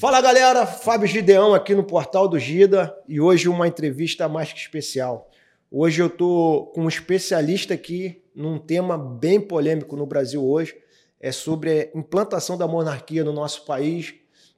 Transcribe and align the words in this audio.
Fala 0.00 0.22
galera, 0.22 0.64
Fábio 0.64 1.06
Gideão 1.06 1.52
aqui 1.52 1.74
no 1.74 1.84
Portal 1.84 2.26
do 2.26 2.38
Gida 2.38 2.96
e 3.06 3.20
hoje 3.20 3.50
uma 3.50 3.68
entrevista 3.68 4.26
mais 4.30 4.50
que 4.50 4.58
especial. 4.58 5.30
Hoje 5.70 6.00
eu 6.00 6.08
tô 6.08 6.72
com 6.74 6.84
um 6.84 6.88
especialista 6.88 7.74
aqui 7.74 8.22
num 8.34 8.58
tema 8.58 8.96
bem 8.96 9.38
polêmico 9.38 9.94
no 9.94 10.06
Brasil 10.06 10.42
hoje, 10.42 10.74
é 11.20 11.30
sobre 11.30 11.70
a 11.94 11.98
implantação 11.98 12.56
da 12.56 12.66
monarquia 12.66 13.22
no 13.22 13.32
nosso 13.34 13.66
país 13.66 14.14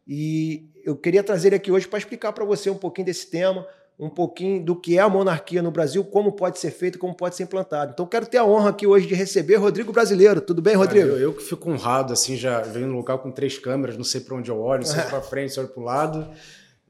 e 0.07 0.71
eu 0.85 0.97
queria 0.97 1.25
trazer 1.25 1.49
ele 1.49 1.57
aqui 1.57 1.73
hoje 1.73 1.89
para 1.89 1.99
explicar 1.99 2.33
para 2.33 2.45
você 2.45 2.71
um 2.71 2.79
pouquinho 2.79 3.07
desse 3.07 3.29
tema, 3.29 3.67
um 4.01 4.09
pouquinho 4.09 4.65
do 4.65 4.75
que 4.75 4.97
é 4.97 5.01
a 5.01 5.09
monarquia 5.11 5.61
no 5.61 5.71
Brasil, 5.71 6.03
como 6.03 6.33
pode 6.33 6.59
ser 6.59 6.71
feito, 6.71 6.99
como 6.99 7.15
pode 7.15 7.37
ser 7.37 7.43
implantado. 7.43 7.93
Então 7.93 8.07
quero 8.07 8.25
ter 8.25 8.39
a 8.39 8.45
honra 8.45 8.71
aqui 8.71 8.87
hoje 8.87 9.07
de 9.07 9.15
receber 9.15 9.57
Rodrigo 9.57 9.93
Brasileiro. 9.93 10.41
Tudo 10.41 10.63
bem, 10.63 10.75
Rodrigo? 10.75 11.07
eu, 11.07 11.19
eu, 11.19 11.35
que 11.35 11.43
fico 11.43 11.71
honrado, 11.71 12.15
assim, 12.15 12.35
já 12.35 12.63
venho 12.63 12.87
no 12.87 12.95
local 12.95 13.19
com 13.19 13.31
três 13.31 13.59
câmeras, 13.59 13.99
não 13.99 14.05
sei 14.05 14.23
para 14.23 14.35
onde 14.35 14.51
eu 14.51 14.59
olho, 14.59 14.87
sei 14.87 15.03
para 15.03 15.21
frente, 15.21 15.53
se 15.53 15.61
olho 15.61 15.69
para 15.69 15.83
o 15.83 15.85
lado. 15.85 16.31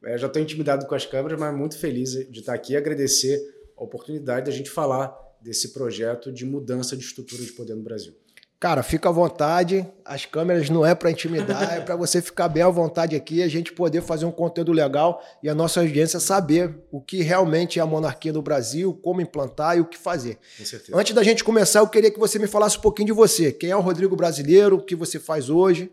É, 0.05 0.17
já 0.17 0.29
estou 0.29 0.41
intimidado 0.41 0.87
com 0.87 0.95
as 0.95 1.05
câmeras, 1.05 1.39
mas 1.39 1.53
muito 1.53 1.77
feliz 1.77 2.13
de 2.13 2.39
estar 2.39 2.55
aqui 2.55 2.75
e 2.75 2.77
agradecer 2.77 3.43
a 3.77 3.83
oportunidade 3.83 4.45
de 4.45 4.53
a 4.53 4.55
gente 4.55 4.71
falar 4.71 5.13
desse 5.43 5.73
projeto 5.73 6.31
de 6.31 6.47
mudança 6.47 6.97
de 6.97 7.03
estrutura 7.03 7.43
de 7.43 7.53
poder 7.53 7.75
no 7.75 7.83
Brasil. 7.83 8.15
Cara, 8.61 8.83
fica 8.83 9.09
à 9.09 9.13
vontade. 9.13 9.87
As 10.05 10.27
câmeras 10.27 10.69
não 10.69 10.85
é 10.85 10.95
para 10.95 11.11
intimidar, 11.11 11.79
é 11.79 11.81
para 11.81 11.97
você 11.97 12.21
ficar 12.21 12.47
bem 12.47 12.63
à 12.63 12.69
vontade 12.69 13.17
aqui, 13.17 13.43
a 13.43 13.49
gente 13.49 13.73
poder 13.73 14.03
fazer 14.03 14.27
um 14.27 14.31
conteúdo 14.31 14.71
legal 14.71 15.25
e 15.43 15.49
a 15.49 15.55
nossa 15.55 15.81
audiência 15.81 16.21
saber 16.21 16.77
o 16.91 17.01
que 17.01 17.23
realmente 17.23 17.79
é 17.79 17.83
a 17.83 17.87
monarquia 17.87 18.35
no 18.35 18.43
Brasil, 18.43 18.93
como 19.03 19.23
implantar 19.23 19.79
e 19.79 19.81
o 19.81 19.87
que 19.87 19.97
fazer. 19.97 20.39
Com 20.59 20.65
certeza. 20.67 20.99
Antes 20.99 21.15
da 21.15 21.23
gente 21.23 21.43
começar, 21.43 21.79
eu 21.79 21.89
queria 21.89 22.11
que 22.11 22.19
você 22.19 22.39
me 22.39 22.47
falasse 22.47 22.77
um 22.77 22.83
pouquinho 22.83 23.07
de 23.07 23.13
você. 23.15 23.51
Quem 23.51 23.71
é 23.71 23.77
o 23.77 23.81
Rodrigo 23.81 24.15
Brasileiro? 24.15 24.77
O 24.77 24.83
que 24.83 24.95
você 24.95 25.19
faz 25.19 25.49
hoje? 25.49 25.91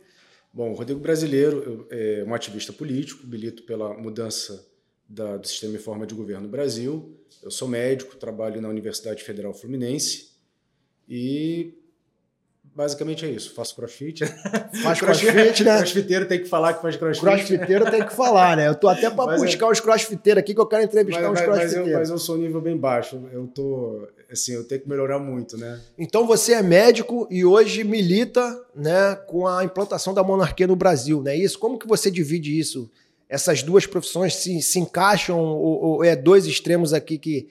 Bom, 0.51 0.71
o 0.71 0.73
Rodrigo 0.73 0.99
Brasileiro 0.99 1.87
é 1.89 2.25
um 2.27 2.33
ativista 2.33 2.73
político, 2.73 3.25
milito 3.25 3.63
pela 3.63 3.93
mudança 3.93 4.67
da, 5.07 5.37
do 5.37 5.47
sistema 5.47 5.75
e 5.75 5.79
forma 5.79 6.05
de 6.05 6.13
governo 6.13 6.43
no 6.43 6.49
Brasil. 6.49 7.17
Eu 7.41 7.49
sou 7.49 7.69
médico, 7.69 8.17
trabalho 8.17 8.59
na 8.59 8.67
Universidade 8.67 9.23
Federal 9.23 9.53
Fluminense 9.53 10.31
e 11.07 11.73
Basicamente 12.77 13.25
é 13.25 13.29
isso. 13.31 13.55
Faço 13.55 13.75
crossfit. 13.75 14.23
Faz 14.83 14.99
crossfit, 14.99 15.63
né? 15.63 15.77
Crossfiteiro 15.77 16.27
tem 16.27 16.43
que 16.43 16.47
falar 16.47 16.75
que 16.75 16.81
faz 16.83 16.95
crossfit. 16.95 17.25
Crossfiteiro 17.25 17.89
tem 17.89 18.05
que 18.05 18.13
falar, 18.13 18.55
né? 18.55 18.67
Eu 18.67 18.75
tô 18.75 18.87
até 18.87 19.09
para 19.09 19.33
é 19.33 19.37
buscar 19.39 19.65
é... 19.65 19.71
os 19.71 19.79
crossfiteiros 19.79 20.39
aqui 20.39 20.53
que 20.53 20.61
eu 20.61 20.65
quero 20.67 20.83
entrevistar 20.83 21.23
mas, 21.23 21.31
uns 21.31 21.41
crossfiteiros. 21.41 21.77
Mas 21.79 21.87
eu, 21.87 21.97
mas 21.97 22.09
eu 22.11 22.19
sou 22.19 22.37
nível 22.37 22.61
bem 22.61 22.77
baixo. 22.77 23.19
Eu 23.33 23.47
tô, 23.47 24.07
assim, 24.31 24.53
eu 24.53 24.63
tenho 24.63 24.79
que 24.79 24.87
melhorar 24.87 25.17
muito, 25.17 25.57
né? 25.57 25.81
Então 25.97 26.27
você 26.27 26.53
é 26.53 26.61
médico 26.61 27.27
e 27.31 27.43
hoje 27.43 27.83
milita, 27.83 28.63
né, 28.75 29.15
com 29.25 29.47
a 29.47 29.63
implantação 29.63 30.13
da 30.13 30.23
monarquia 30.23 30.67
no 30.67 30.75
Brasil, 30.75 31.23
né? 31.23 31.35
Isso, 31.35 31.57
como 31.57 31.79
que 31.79 31.87
você 31.87 32.11
divide 32.11 32.59
isso? 32.59 32.87
Essas 33.27 33.63
duas 33.63 33.87
profissões 33.87 34.35
se, 34.35 34.61
se 34.61 34.77
encaixam 34.77 35.39
ou, 35.39 35.81
ou 35.83 36.03
é 36.03 36.15
dois 36.15 36.45
extremos 36.45 36.93
aqui 36.93 37.17
que 37.17 37.47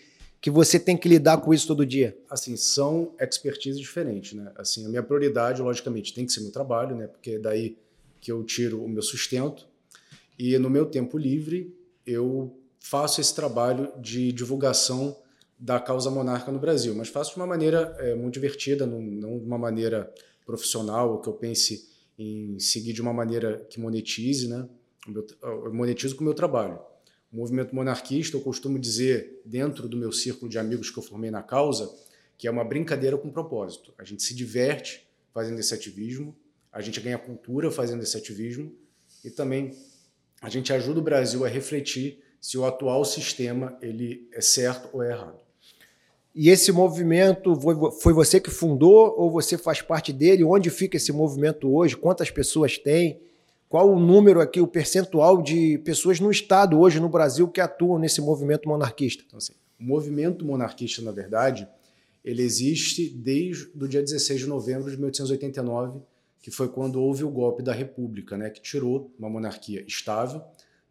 que 0.47 0.51
você 0.51 0.79
tem 0.79 0.97
que 0.97 1.09
lidar 1.09 1.39
com 1.39 1.53
isso 1.53 1.67
todo 1.67 1.85
dia? 1.85 2.17
Assim, 2.31 2.57
são 2.57 3.13
expertises 3.19 3.81
diferentes, 3.81 4.33
né? 4.35 4.53
Assim, 4.55 4.87
a 4.87 4.89
minha 4.89 5.03
prioridade, 5.03 5.61
logicamente, 5.61 6.15
tem 6.15 6.25
que 6.25 6.33
ser 6.33 6.41
meu 6.41 6.53
trabalho, 6.53 6.95
né? 6.95 7.09
Porque 7.09 7.33
é 7.33 7.39
daí 7.41 7.77
que 8.21 8.31
eu 8.31 8.45
tiro 8.45 8.81
o 8.81 8.89
meu 8.89 9.03
sustento. 9.03 9.67
E 10.39 10.57
no 10.57 10.71
meu 10.71 10.87
tempo 10.87 11.19
livre, 11.19 11.77
eu 12.07 12.57
faço 12.79 13.21
esse 13.21 13.35
trabalho 13.35 13.93
de 14.01 14.31
divulgação 14.31 15.17
da 15.59 15.81
causa 15.81 16.13
monarca 16.13 16.53
no 16.53 16.61
Brasil, 16.61 16.95
mas 16.95 17.09
faço 17.09 17.33
de 17.33 17.39
uma 17.39 17.47
maneira 17.49 17.97
é, 17.99 18.15
muito 18.15 18.35
divertida, 18.35 18.87
não, 18.87 19.03
não 19.03 19.41
de 19.41 19.45
uma 19.45 19.59
maneira 19.59 20.15
profissional, 20.45 21.11
ou 21.11 21.21
que 21.21 21.29
eu 21.29 21.33
pense 21.33 21.89
em 22.17 22.57
seguir 22.61 22.93
de 22.93 23.03
uma 23.03 23.13
maneira 23.13 23.67
que 23.69 23.81
monetize, 23.81 24.47
né? 24.47 24.69
Eu 25.43 25.75
monetizo 25.75 26.15
com 26.15 26.21
o 26.21 26.25
meu 26.25 26.35
trabalho. 26.35 26.79
O 27.37 27.39
movimento 27.39 27.75
monarquista, 27.75 28.35
eu 28.35 28.41
costumo 28.41 28.79
dizer, 28.79 29.43
dentro 29.45 29.87
do 29.87 29.95
meu 29.95 30.11
círculo 30.11 30.51
de 30.51 30.59
amigos 30.59 30.89
que 30.89 30.99
eu 30.99 31.03
formei 31.03 31.31
na 31.31 31.43
causa, 31.43 31.95
que 32.39 32.49
é 32.49 32.51
uma 32.51 32.65
brincadeira 32.65 33.19
com 33.19 33.29
propósito. 33.29 33.93
A 33.99 34.05
gente 34.05 34.23
se 34.23 34.35
diverte 34.35 35.07
fazendo 35.35 35.61
esse 35.61 35.75
ativismo, 35.75 36.35
a 36.73 36.81
gente 36.81 36.99
ganha 36.99 37.19
cultura 37.19 37.71
fazendo 37.71 38.03
esse 38.03 38.17
ativismo 38.17 38.73
e 39.23 39.29
também 39.29 39.77
a 40.41 40.49
gente 40.49 40.73
ajuda 40.73 40.99
o 40.99 41.03
Brasil 41.03 41.45
a 41.45 41.49
refletir 41.49 42.25
se 42.41 42.57
o 42.57 42.65
atual 42.65 43.05
sistema 43.05 43.77
ele 43.83 44.27
é 44.33 44.41
certo 44.41 44.89
ou 44.95 45.03
é 45.03 45.11
errado. 45.11 45.39
E 46.35 46.49
esse 46.49 46.73
movimento 46.73 47.55
foi 48.01 48.15
você 48.15 48.41
que 48.41 48.51
fundou 48.51 49.15
ou 49.15 49.31
você 49.31 49.59
faz 49.59 49.83
parte 49.83 50.11
dele? 50.11 50.43
Onde 50.43 50.71
fica 50.71 50.97
esse 50.97 51.13
movimento 51.13 51.71
hoje? 51.71 51.99
Quantas 51.99 52.31
pessoas 52.31 52.79
tem? 52.79 53.21
Qual 53.69 53.93
o 53.93 53.99
número 53.99 54.41
aqui, 54.41 54.61
o 54.61 54.67
percentual 54.67 55.43
de 55.43 55.79
pessoas 55.79 56.21
no 56.21 56.31
Estado 56.31 56.79
hoje 56.79 57.01
no 57.01 57.09
Brasil 57.09 57.49
que 57.49 57.61
atuam 57.61 57.99
nesse 57.99 58.21
movimento 58.21 58.69
monarquista? 58.69 59.25
Então, 59.27 59.39
assim, 59.39 59.55
o 59.79 59.83
movimento 59.83 60.45
monarquista, 60.45 61.03
na 61.03 61.11
verdade, 61.11 61.69
ele 62.25 62.43
existe 62.43 63.09
desde 63.09 63.69
o 63.75 63.89
dia 63.89 64.01
16 64.01 64.41
de 64.41 64.47
novembro 64.47 64.89
de 64.89 64.97
1889, 64.97 66.01
que 66.41 66.51
foi 66.51 66.69
quando 66.69 67.01
houve 67.03 67.25
o 67.25 67.29
golpe 67.29 67.61
da 67.61 67.73
República, 67.73 68.37
né, 68.37 68.51
que 68.51 68.61
tirou 68.61 69.13
uma 69.19 69.29
monarquia 69.29 69.85
estável, 69.85 70.43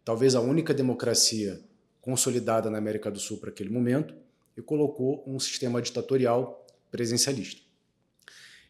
talvez 0.04 0.34
a 0.34 0.40
única 0.42 0.74
democracia 0.74 1.58
consolidada 2.02 2.68
na 2.68 2.76
América 2.76 3.10
do 3.10 3.18
Sul 3.18 3.38
para 3.38 3.48
aquele 3.48 3.70
momento, 3.70 4.14
e 4.54 4.60
colocou 4.60 5.24
um 5.26 5.38
sistema 5.38 5.80
ditatorial 5.80 6.64
presencialista. 6.90 7.62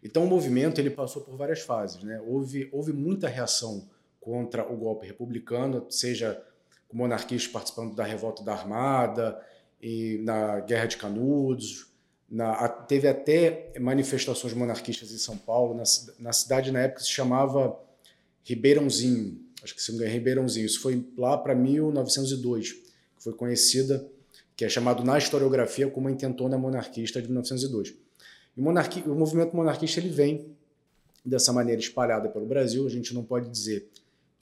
Então 0.03 0.25
o 0.25 0.29
movimento 0.29 0.81
ele 0.81 0.91
passou 0.91 1.23
por 1.23 1.37
várias 1.37 1.61
fases, 1.61 2.05
né? 2.05 2.21
Houve, 2.25 2.69
houve 2.73 2.93
muita 2.93 3.29
reação 3.29 3.89
contra 4.27 4.69
o 4.69 4.77
golpe 4.77 5.07
republicano, 5.07 5.87
seja 5.89 6.43
com 6.89 6.97
monarquistas 6.97 7.47
participando 7.47 7.95
da 7.95 8.03
revolta 8.03 8.43
da 8.43 8.55
Armada 8.55 9.41
e 9.81 10.21
na 10.25 10.59
Guerra 10.59 10.87
de 10.87 10.97
Canudos. 10.97 11.87
Na, 12.29 12.69
teve 12.69 13.07
até 13.07 13.73
manifestações 13.79 14.53
monarquistas 14.53 15.13
em 15.13 15.17
São 15.17 15.39
Paulo, 15.39 15.75
na, 15.75 15.85
na 16.19 16.33
cidade 16.33 16.73
na 16.73 16.81
época 16.81 17.03
se 17.03 17.11
chamava 17.11 17.79
Ribeirãozinho, 18.43 19.41
acho 19.63 19.77
que 19.77 19.81
se 19.81 19.93
não 19.93 19.99
engano, 19.99 20.13
Ribeirãozinho. 20.13 20.67
Isso 20.67 20.81
foi 20.81 21.07
lá 21.17 21.39
para 21.39 21.55
1902, 21.55 22.73
que 22.73 22.83
foi 23.21 23.33
conhecida, 23.33 24.05
que 24.57 24.65
é 24.65 24.69
chamado 24.69 25.05
na 25.05 25.17
historiografia 25.19 25.89
como 25.89 26.09
a 26.09 26.11
intentona 26.11 26.59
monarquista 26.59 27.23
de 27.23 27.29
1902. 27.29 27.95
E 28.57 28.61
o, 28.61 29.13
o 29.13 29.15
movimento 29.15 29.55
monarquista 29.55 30.01
ele 30.01 30.09
vem 30.09 30.51
dessa 31.25 31.53
maneira 31.53 31.81
espalhada 31.81 32.29
pelo 32.29 32.45
Brasil. 32.45 32.85
A 32.85 32.91
gente 32.91 33.15
não 33.15 33.23
pode 33.23 33.49
dizer 33.49 33.89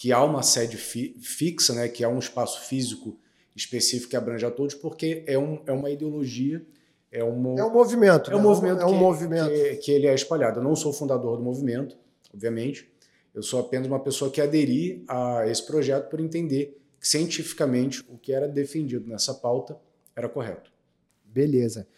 que 0.05 0.13
há 0.13 0.23
uma 0.23 0.43
sede 0.43 0.77
fi 0.77 1.17
fixa, 1.19 1.73
né, 1.73 1.89
que 1.89 2.05
há 2.05 2.11
um 2.11 2.19
espaço 2.19 2.69
físico 2.69 3.19
específico 3.57 4.11
que 4.11 4.17
abrange 4.17 4.45
a 4.45 4.51
todos, 4.51 4.75
porque 4.75 5.25
é, 5.27 5.39
um, 5.39 5.63
é 5.67 5.73
uma 5.73 5.89
ideologia, 5.89 6.63
é, 7.11 7.25
uma, 7.25 7.59
é 7.59 7.65
um 7.65 7.73
movimento. 7.73 8.31
É 8.31 8.35
um 8.35 8.37
né? 8.37 8.43
movimento, 8.43 8.83
é 8.83 8.85
um 8.85 8.93
que, 8.93 8.99
movimento. 8.99 9.49
Que, 9.49 9.77
que, 9.77 9.91
ele 9.91 10.07
é 10.07 10.15
espalhado. 10.15 10.61
Eu 10.61 10.63
não 10.63 10.77
sou 10.77 10.93
fundador 10.93 11.39
do 11.39 11.43
movimento, 11.43 11.97
obviamente. 12.35 12.87
Eu 13.35 13.43
sou 13.43 13.59
apenas 13.61 13.87
uma 13.87 13.99
pessoa 13.99 14.31
que 14.31 14.43
aderi 14.43 15.03
a 15.09 15.49
esse 15.49 15.65
projeto 15.65 16.11
por 16.11 16.21
entender 16.21 16.79
que 17.01 17.09
cientificamente 17.09 18.05
o 18.07 18.19
que 18.19 18.31
era 18.31 18.47
defendido 18.47 19.09
nessa 19.09 19.33
pauta 19.33 19.75
era 20.15 20.29
correto. 20.29 20.71
Beleza. 21.25 21.89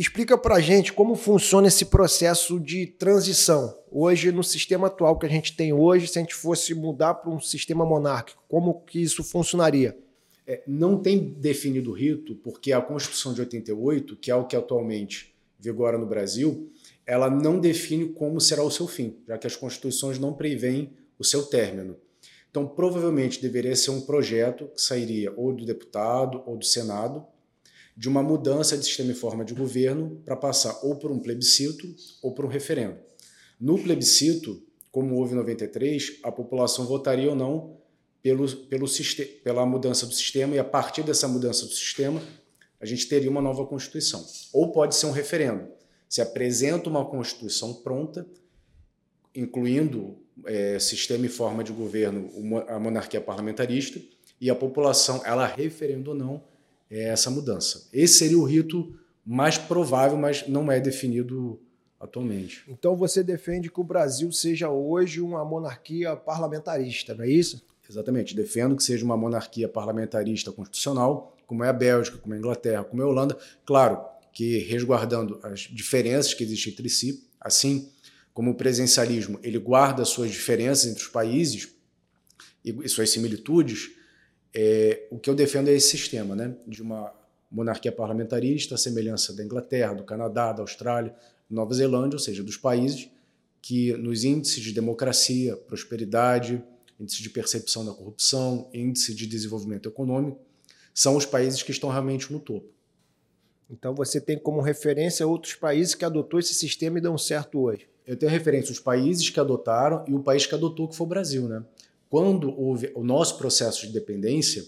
Explica 0.00 0.38
para 0.38 0.54
a 0.54 0.60
gente 0.60 0.94
como 0.94 1.14
funciona 1.14 1.68
esse 1.68 1.84
processo 1.84 2.58
de 2.58 2.86
transição. 2.86 3.78
Hoje, 3.92 4.32
no 4.32 4.42
sistema 4.42 4.86
atual 4.86 5.18
que 5.18 5.26
a 5.26 5.28
gente 5.28 5.54
tem 5.54 5.74
hoje, 5.74 6.08
se 6.08 6.18
a 6.18 6.22
gente 6.22 6.34
fosse 6.34 6.74
mudar 6.74 7.16
para 7.16 7.30
um 7.30 7.38
sistema 7.38 7.84
monárquico, 7.84 8.42
como 8.48 8.80
que 8.80 8.98
isso 8.98 9.22
funcionaria? 9.22 9.94
É, 10.46 10.62
não 10.66 10.96
tem 10.96 11.18
definido 11.18 11.92
rito, 11.92 12.34
porque 12.36 12.72
a 12.72 12.80
Constituição 12.80 13.34
de 13.34 13.42
88, 13.42 14.16
que 14.16 14.30
é 14.30 14.34
o 14.34 14.46
que 14.46 14.56
atualmente 14.56 15.34
vigora 15.58 15.98
no 15.98 16.06
Brasil, 16.06 16.72
ela 17.04 17.28
não 17.28 17.60
define 17.60 18.08
como 18.08 18.40
será 18.40 18.62
o 18.62 18.70
seu 18.70 18.88
fim, 18.88 19.18
já 19.28 19.36
que 19.36 19.46
as 19.46 19.54
constituições 19.54 20.18
não 20.18 20.32
preveem 20.32 20.94
o 21.18 21.24
seu 21.24 21.42
término. 21.42 21.94
Então, 22.50 22.66
provavelmente 22.66 23.42
deveria 23.42 23.76
ser 23.76 23.90
um 23.90 24.00
projeto 24.00 24.64
que 24.74 24.80
sairia 24.80 25.30
ou 25.36 25.52
do 25.52 25.66
deputado 25.66 26.42
ou 26.46 26.56
do 26.56 26.64
Senado, 26.64 27.26
de 28.00 28.08
uma 28.08 28.22
mudança 28.22 28.78
de 28.78 28.84
sistema 28.86 29.12
e 29.12 29.14
forma 29.14 29.44
de 29.44 29.52
governo 29.52 30.22
para 30.24 30.34
passar 30.34 30.80
ou 30.82 30.96
por 30.96 31.12
um 31.12 31.18
plebiscito 31.18 31.86
ou 32.22 32.32
por 32.32 32.46
um 32.46 32.48
referendo. 32.48 32.96
No 33.60 33.78
plebiscito, 33.78 34.58
como 34.90 35.16
houve 35.16 35.34
em 35.34 35.36
93, 35.36 36.18
a 36.22 36.32
população 36.32 36.86
votaria 36.86 37.28
ou 37.28 37.36
não 37.36 37.76
pelo, 38.22 38.48
pelo, 38.68 38.86
pela 39.44 39.66
mudança 39.66 40.06
do 40.06 40.14
sistema 40.14 40.54
e 40.54 40.58
a 40.58 40.64
partir 40.64 41.02
dessa 41.02 41.28
mudança 41.28 41.66
do 41.66 41.72
sistema 41.72 42.22
a 42.80 42.86
gente 42.86 43.06
teria 43.06 43.28
uma 43.28 43.42
nova 43.42 43.66
Constituição. 43.66 44.24
Ou 44.50 44.72
pode 44.72 44.96
ser 44.96 45.04
um 45.04 45.10
referendo. 45.10 45.68
Se 46.08 46.22
apresenta 46.22 46.88
uma 46.88 47.04
Constituição 47.04 47.74
pronta, 47.82 48.26
incluindo 49.34 50.16
é, 50.46 50.78
sistema 50.78 51.26
e 51.26 51.28
forma 51.28 51.62
de 51.62 51.70
governo, 51.70 52.30
a 52.66 52.78
monarquia 52.78 53.20
parlamentarista, 53.20 54.00
e 54.40 54.48
a 54.48 54.54
população, 54.54 55.20
ela 55.22 55.44
referendo 55.44 56.12
ou 56.12 56.16
não, 56.16 56.49
é 56.90 57.04
essa 57.04 57.30
mudança. 57.30 57.88
Esse 57.92 58.18
seria 58.18 58.38
o 58.38 58.44
rito 58.44 58.94
mais 59.24 59.56
provável, 59.56 60.18
mas 60.18 60.48
não 60.48 60.70
é 60.70 60.80
definido 60.80 61.60
atualmente. 62.00 62.64
Então 62.66 62.96
você 62.96 63.22
defende 63.22 63.70
que 63.70 63.80
o 63.80 63.84
Brasil 63.84 64.32
seja 64.32 64.70
hoje 64.70 65.20
uma 65.20 65.44
monarquia 65.44 66.16
parlamentarista, 66.16 67.14
não 67.14 67.24
é 67.24 67.28
isso? 67.28 67.62
Exatamente. 67.88 68.34
Defendo 68.34 68.76
que 68.76 68.82
seja 68.82 69.04
uma 69.04 69.16
monarquia 69.16 69.68
parlamentarista 69.68 70.50
constitucional, 70.50 71.36
como 71.46 71.64
é 71.64 71.68
a 71.68 71.72
Bélgica, 71.72 72.18
como 72.18 72.32
é 72.34 72.36
a 72.36 72.40
Inglaterra, 72.40 72.84
como 72.84 73.02
é 73.02 73.04
a 73.04 73.08
Holanda. 73.08 73.36
Claro 73.66 74.00
que 74.32 74.58
resguardando 74.58 75.40
as 75.42 75.60
diferenças 75.60 76.32
que 76.32 76.44
existem 76.44 76.72
entre 76.72 76.88
si, 76.88 77.28
assim 77.40 77.90
como 78.32 78.52
o 78.52 78.54
presencialismo 78.54 79.38
ele 79.42 79.58
guarda 79.58 80.04
suas 80.04 80.30
diferenças 80.30 80.90
entre 80.90 81.02
os 81.02 81.08
países 81.08 81.74
e 82.64 82.88
suas 82.88 83.10
similitudes, 83.10 83.90
é, 84.54 85.06
o 85.10 85.18
que 85.18 85.30
eu 85.30 85.34
defendo 85.34 85.68
é 85.68 85.72
esse 85.72 85.88
sistema, 85.88 86.34
né, 86.34 86.54
de 86.66 86.82
uma 86.82 87.12
monarquia 87.50 87.90
parlamentarista, 87.90 88.74
a 88.74 88.78
semelhança 88.78 89.32
da 89.32 89.44
Inglaterra, 89.44 89.94
do 89.94 90.04
Canadá, 90.04 90.52
da 90.52 90.62
Austrália, 90.62 91.14
Nova 91.48 91.74
Zelândia, 91.74 92.16
ou 92.16 92.20
seja, 92.20 92.42
dos 92.42 92.56
países 92.56 93.08
que 93.60 93.92
nos 93.94 94.24
índices 94.24 94.62
de 94.62 94.72
democracia, 94.72 95.56
prosperidade, 95.56 96.62
índice 96.98 97.22
de 97.22 97.30
percepção 97.30 97.84
da 97.84 97.92
corrupção, 97.92 98.68
índice 98.72 99.14
de 99.14 99.26
desenvolvimento 99.26 99.88
econômico, 99.88 100.38
são 100.94 101.16
os 101.16 101.26
países 101.26 101.62
que 101.62 101.70
estão 101.70 101.90
realmente 101.90 102.32
no 102.32 102.38
topo. 102.38 102.68
Então 103.68 103.94
você 103.94 104.20
tem 104.20 104.38
como 104.38 104.60
referência 104.60 105.26
outros 105.26 105.54
países 105.54 105.94
que 105.94 106.04
adotou 106.04 106.40
esse 106.40 106.54
sistema 106.54 106.98
e 106.98 107.00
dão 107.00 107.16
certo 107.16 107.60
hoje. 107.60 107.88
Eu 108.06 108.16
tenho 108.16 108.30
referência 108.30 108.72
os 108.72 108.80
países 108.80 109.30
que 109.30 109.38
adotaram 109.38 110.04
e 110.08 110.14
o 110.14 110.20
país 110.20 110.46
que 110.46 110.54
adotou, 110.54 110.88
que 110.88 110.96
foi 110.96 111.06
o 111.06 111.08
Brasil, 111.08 111.48
né? 111.48 111.62
Quando 112.10 112.52
houve 112.60 112.90
o 112.96 113.04
nosso 113.04 113.38
processo 113.38 113.86
de 113.86 113.92
dependência, 113.92 114.64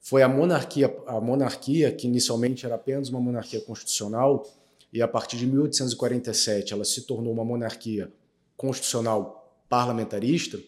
foi 0.00 0.20
a 0.20 0.28
monarquia, 0.28 0.92
a 1.06 1.20
monarquia 1.20 1.92
que 1.92 2.08
inicialmente 2.08 2.66
era 2.66 2.74
apenas 2.74 3.08
uma 3.08 3.20
monarquia 3.20 3.60
constitucional 3.60 4.44
e 4.92 5.00
a 5.00 5.06
partir 5.06 5.36
de 5.36 5.46
1847 5.46 6.72
ela 6.72 6.84
se 6.84 7.02
tornou 7.02 7.32
uma 7.32 7.44
monarquia 7.44 8.12
constitucional 8.56 9.56
parlamentarista, 9.68 10.58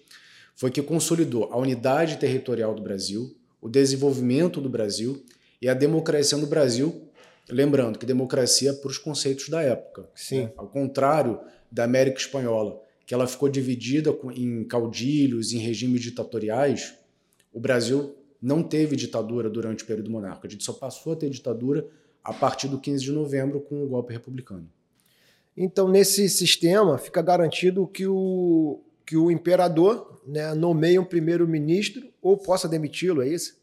foi 0.55 0.70
que 0.70 0.81
consolidou 0.81 1.52
a 1.52 1.58
unidade 1.58 2.17
territorial 2.17 2.75
do 2.76 2.82
Brasil, 2.82 3.37
o 3.60 3.69
desenvolvimento 3.69 4.60
do 4.60 4.69
Brasil 4.69 5.20
e 5.60 5.69
a 5.69 5.75
democracia 5.75 6.38
no 6.38 6.46
Brasil, 6.46 7.08
lembrando 7.50 7.99
que 7.99 8.06
democracia 8.06 8.70
é 8.70 8.72
para 8.72 8.88
os 8.88 8.99
conceitos 8.99 9.49
da 9.49 9.60
época. 9.62 10.08
Sim. 10.14 10.44
Né? 10.44 10.52
Ao 10.56 10.69
contrário 10.69 11.40
da 11.72 11.82
América 11.82 12.19
Espanhola, 12.19 12.83
que 13.06 13.15
ela 13.15 13.27
ficou 13.27 13.49
dividida 13.49 14.17
em 14.35 14.65
caudilhos, 14.65 15.53
em 15.53 15.59
regimes 15.59 16.01
ditatoriais, 16.01 16.95
o 17.53 17.61
Brasil 17.61 18.17
não 18.41 18.62
teve 18.62 18.97
ditadura 18.97 19.49
durante 19.49 19.85
o 19.85 19.87
período 19.87 20.11
monárquico. 20.11 20.47
A 20.47 20.51
gente 20.51 20.65
só 20.65 20.73
passou 20.73 21.12
a 21.12 21.17
ter 21.17 21.31
ditadura 21.31 21.87
a 22.23 22.33
partir 22.33 22.69
do 22.69 22.81
15 22.81 23.05
de 23.05 23.12
novembro 23.12 23.61
com 23.61 23.83
o 23.83 23.87
golpe 23.87 24.12
republicano. 24.12 24.69
Então, 25.56 25.89
nesse 25.89 26.29
sistema, 26.29 26.99
fica 26.99 27.23
garantido 27.23 27.87
que 27.87 28.06
o, 28.06 28.81
que 29.06 29.17
o 29.17 29.31
imperador 29.31 30.21
né, 30.27 30.53
nomeia 30.55 31.01
um 31.01 31.05
primeiro-ministro 31.05 32.09
ou 32.21 32.37
possa 32.37 32.69
demiti-lo, 32.69 33.23
é 33.23 33.29
isso? 33.29 33.56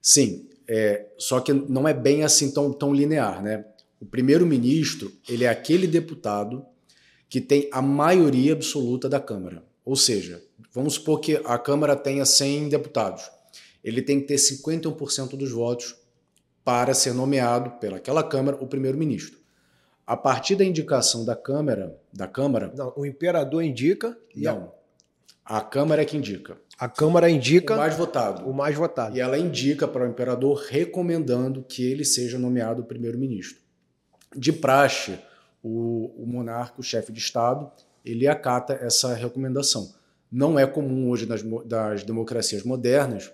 Sim, 0.00 0.48
é, 0.66 1.06
só 1.16 1.40
que 1.40 1.52
não 1.52 1.86
é 1.86 1.94
bem 1.94 2.24
assim 2.24 2.50
tão, 2.50 2.72
tão 2.72 2.92
linear. 2.92 3.42
Né? 3.42 3.64
O 4.00 4.06
primeiro-ministro 4.06 5.12
ele 5.28 5.44
é 5.44 5.48
aquele 5.48 5.86
deputado 5.86 6.64
que 7.32 7.40
tem 7.40 7.66
a 7.72 7.80
maioria 7.80 8.52
absoluta 8.52 9.08
da 9.08 9.18
Câmara. 9.18 9.64
Ou 9.86 9.96
seja, 9.96 10.42
vamos 10.70 10.96
supor 10.96 11.18
que 11.18 11.40
a 11.46 11.56
Câmara 11.56 11.96
tenha 11.96 12.26
100 12.26 12.68
deputados. 12.68 13.30
Ele 13.82 14.02
tem 14.02 14.20
que 14.20 14.26
ter 14.26 14.34
51% 14.34 15.34
dos 15.34 15.50
votos 15.50 15.96
para 16.62 16.92
ser 16.92 17.14
nomeado 17.14 17.70
pelaquela 17.80 18.22
Câmara 18.22 18.58
o 18.60 18.66
primeiro-ministro. 18.66 19.38
A 20.06 20.14
partir 20.14 20.56
da 20.56 20.62
indicação 20.62 21.24
da 21.24 21.34
Câmara, 21.34 21.98
da 22.12 22.28
Câmara. 22.28 22.70
Não, 22.76 22.92
o 22.94 23.06
imperador 23.06 23.64
indica. 23.64 24.14
não. 24.36 24.70
A... 25.42 25.56
a 25.56 25.60
Câmara 25.62 26.02
é 26.02 26.04
que 26.04 26.18
indica. 26.18 26.58
A 26.78 26.86
Câmara 26.86 27.30
indica. 27.30 27.72
O 27.72 27.78
mais 27.78 27.96
votado. 27.96 28.46
O 28.46 28.52
mais 28.52 28.76
votado. 28.76 29.16
E 29.16 29.20
ela 29.20 29.38
indica 29.38 29.88
para 29.88 30.04
o 30.04 30.06
imperador 30.06 30.66
recomendando 30.68 31.62
que 31.62 31.82
ele 31.82 32.04
seja 32.04 32.38
nomeado 32.38 32.84
primeiro-ministro. 32.84 33.56
De 34.36 34.52
praxe, 34.52 35.18
o, 35.62 36.10
o 36.22 36.26
monarca, 36.26 36.80
o 36.80 36.82
chefe 36.82 37.12
de 37.12 37.20
Estado, 37.20 37.70
ele 38.04 38.26
acata 38.26 38.74
essa 38.74 39.14
recomendação. 39.14 39.92
Não 40.30 40.58
é 40.58 40.66
comum 40.66 41.08
hoje 41.10 41.26
nas 41.26 41.42
das 41.64 42.02
democracias 42.02 42.62
modernas 42.64 43.32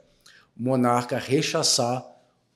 o 0.59 0.63
monarca 0.63 1.17
rechaçar 1.17 2.05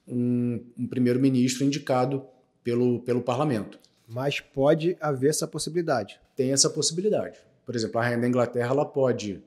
um, 0.06 0.60
um 0.76 0.86
primeiro-ministro 0.86 1.64
indicado 1.64 2.24
pelo, 2.62 3.00
pelo 3.00 3.22
parlamento. 3.22 3.78
Mas 4.08 4.40
pode 4.40 4.96
haver 5.00 5.30
essa 5.30 5.46
possibilidade. 5.46 6.20
Tem 6.36 6.52
essa 6.52 6.68
possibilidade. 6.68 7.38
Por 7.64 7.74
exemplo, 7.74 8.00
a 8.00 8.02
rainha 8.02 8.18
da 8.18 8.28
Inglaterra 8.28 8.72
ela 8.72 8.84
pode, 8.84 9.42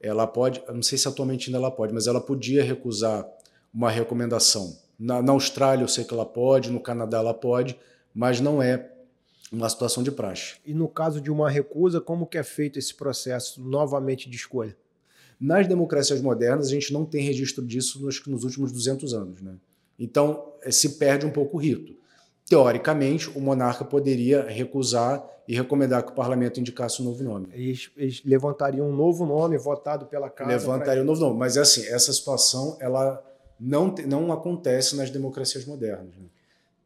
ela 0.00 0.26
pode, 0.26 0.62
não 0.68 0.82
sei 0.82 0.98
se 0.98 1.06
atualmente 1.06 1.48
ainda 1.48 1.58
ela 1.58 1.70
pode, 1.70 1.94
mas 1.94 2.06
ela 2.06 2.20
podia 2.20 2.62
recusar 2.62 3.26
uma 3.72 3.90
recomendação. 3.90 4.76
Na, 4.98 5.22
na 5.22 5.32
Austrália 5.32 5.84
eu 5.84 5.88
sei 5.88 6.04
que 6.04 6.12
ela 6.12 6.26
pode, 6.26 6.70
no 6.70 6.80
Canadá 6.80 7.18
ela 7.18 7.32
pode, 7.32 7.78
mas 8.12 8.40
não 8.40 8.60
é 8.60 8.90
uma 9.52 9.68
situação 9.68 10.02
de 10.02 10.10
praxe. 10.10 10.54
E 10.64 10.72
no 10.72 10.88
caso 10.88 11.20
de 11.20 11.30
uma 11.30 11.50
recusa, 11.50 12.00
como 12.00 12.26
que 12.26 12.38
é 12.38 12.42
feito 12.42 12.78
esse 12.78 12.94
processo 12.94 13.60
novamente 13.60 14.28
de 14.30 14.36
escolha? 14.36 14.74
Nas 15.38 15.66
democracias 15.66 16.22
modernas, 16.22 16.68
a 16.68 16.70
gente 16.70 16.92
não 16.92 17.04
tem 17.04 17.22
registro 17.22 17.64
disso 17.64 18.00
nos, 18.02 18.24
nos 18.26 18.44
últimos 18.44 18.72
200 18.72 19.12
anos. 19.12 19.42
Né? 19.42 19.54
Então, 19.98 20.52
eh, 20.62 20.70
se 20.70 20.90
perde 20.90 21.26
um 21.26 21.30
pouco 21.30 21.56
o 21.56 21.60
rito. 21.60 21.94
Teoricamente, 22.48 23.28
o 23.36 23.40
monarca 23.40 23.84
poderia 23.84 24.42
recusar 24.42 25.22
e 25.46 25.54
recomendar 25.54 26.04
que 26.04 26.12
o 26.12 26.14
parlamento 26.14 26.60
indicasse 26.60 27.02
um 27.02 27.04
novo 27.04 27.22
nome. 27.22 27.48
Eles, 27.52 27.90
eles 27.96 28.22
levantariam 28.24 28.88
um 28.88 28.94
novo 28.94 29.26
nome 29.26 29.58
votado 29.58 30.06
pela 30.06 30.30
casa. 30.30 30.50
Levantariam 30.50 31.02
um 31.02 31.06
novo 31.06 31.20
nome. 31.20 31.38
Mas, 31.38 31.56
é 31.56 31.60
assim, 31.60 31.84
essa 31.86 32.12
situação 32.12 32.76
ela 32.80 33.22
não, 33.58 33.94
não 34.06 34.32
acontece 34.32 34.96
nas 34.96 35.10
democracias 35.10 35.64
modernas. 35.64 36.14
Né? 36.16 36.26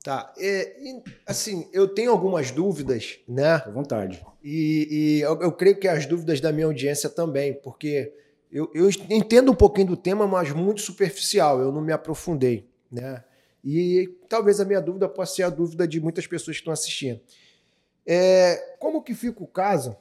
Tá. 0.07 0.33
É, 0.39 1.01
assim, 1.27 1.69
eu 1.73 1.89
tenho 1.89 2.13
algumas 2.13 2.53
dúvidas, 2.53 3.19
né? 3.27 3.55
À 3.55 3.71
vontade. 3.71 4.25
E, 4.41 4.87
e 4.89 5.21
eu, 5.21 5.43
eu, 5.43 5.51
creio 5.51 5.81
que 5.81 5.89
as 5.89 6.07
dúvidas 6.07 6.41
da 6.41 6.53
minha 6.53 6.67
audiência 6.67 7.11
também, 7.11 7.55
porque 7.55 8.13
eu, 8.53 8.71
eu 8.73 8.89
entendo 9.11 9.51
um 9.51 9.55
pouquinho 9.57 9.89
do 9.89 9.97
tema, 9.97 10.25
mas 10.25 10.53
muito 10.53 10.81
superficial, 10.81 11.61
eu 11.61 11.73
não 11.73 11.81
me 11.81 11.93
aprofundei, 11.93 12.69
né? 12.89 13.25
E 13.65 14.09
talvez 14.29 14.61
a 14.61 14.65
minha 14.65 14.81
dúvida 14.81 15.09
possa 15.09 15.35
ser 15.35 15.43
a 15.43 15.51
dúvida 15.51 15.89
de 15.89 16.01
muitas 16.01 16.25
pessoas 16.25 16.57
que 16.57 16.61
estão 16.61 16.73
assistindo. 16.73 17.21
É, 18.07 18.77
como 18.79 19.03
que 19.03 19.13
fica 19.13 19.43
o 19.43 19.47
caso 19.49 19.97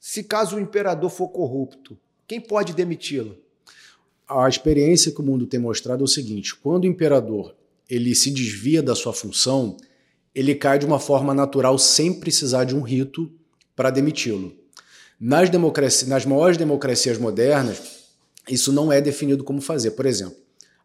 se 0.00 0.24
caso 0.24 0.56
o 0.56 0.60
imperador 0.60 1.10
for 1.10 1.28
corrupto? 1.28 1.98
Quem 2.26 2.40
pode 2.40 2.72
demiti-lo? 2.72 3.36
A 4.26 4.48
experiência 4.48 5.12
que 5.12 5.20
o 5.20 5.22
mundo 5.22 5.46
tem 5.46 5.60
mostrado 5.60 6.02
é 6.02 6.04
o 6.04 6.08
seguinte: 6.08 6.56
quando 6.56 6.84
o 6.84 6.88
imperador 6.88 7.54
ele 7.88 8.14
se 8.14 8.30
desvia 8.30 8.82
da 8.82 8.94
sua 8.94 9.12
função, 9.12 9.76
ele 10.34 10.54
cai 10.54 10.78
de 10.78 10.86
uma 10.86 10.98
forma 10.98 11.32
natural 11.32 11.78
sem 11.78 12.12
precisar 12.12 12.64
de 12.64 12.74
um 12.74 12.80
rito 12.80 13.30
para 13.76 13.90
demiti-lo. 13.90 14.56
Nas, 15.20 15.50
nas 16.06 16.26
maiores 16.26 16.56
democracias 16.56 17.18
modernas, 17.18 18.04
isso 18.48 18.72
não 18.72 18.92
é 18.92 19.00
definido 19.00 19.44
como 19.44 19.60
fazer. 19.60 19.92
Por 19.92 20.06
exemplo, 20.06 20.36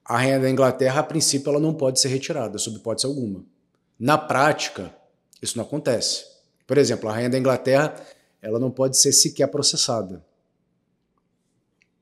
a 0.05 0.17
rainha 0.17 0.39
da 0.39 0.49
Inglaterra, 0.49 0.99
a 0.99 1.03
princípio, 1.03 1.49
ela 1.49 1.59
não 1.59 1.73
pode 1.73 1.99
ser 1.99 2.09
retirada, 2.09 2.57
sob 2.57 2.77
hipótese 2.77 3.07
alguma. 3.07 3.43
Na 3.99 4.17
prática, 4.17 4.95
isso 5.41 5.57
não 5.57 5.65
acontece. 5.65 6.25
Por 6.65 6.77
exemplo, 6.77 7.09
a 7.09 7.13
rainha 7.13 7.29
da 7.29 7.37
Inglaterra, 7.37 7.95
ela 8.41 8.59
não 8.59 8.71
pode 8.71 8.97
ser 8.97 9.11
sequer 9.11 9.47
processada. 9.47 10.25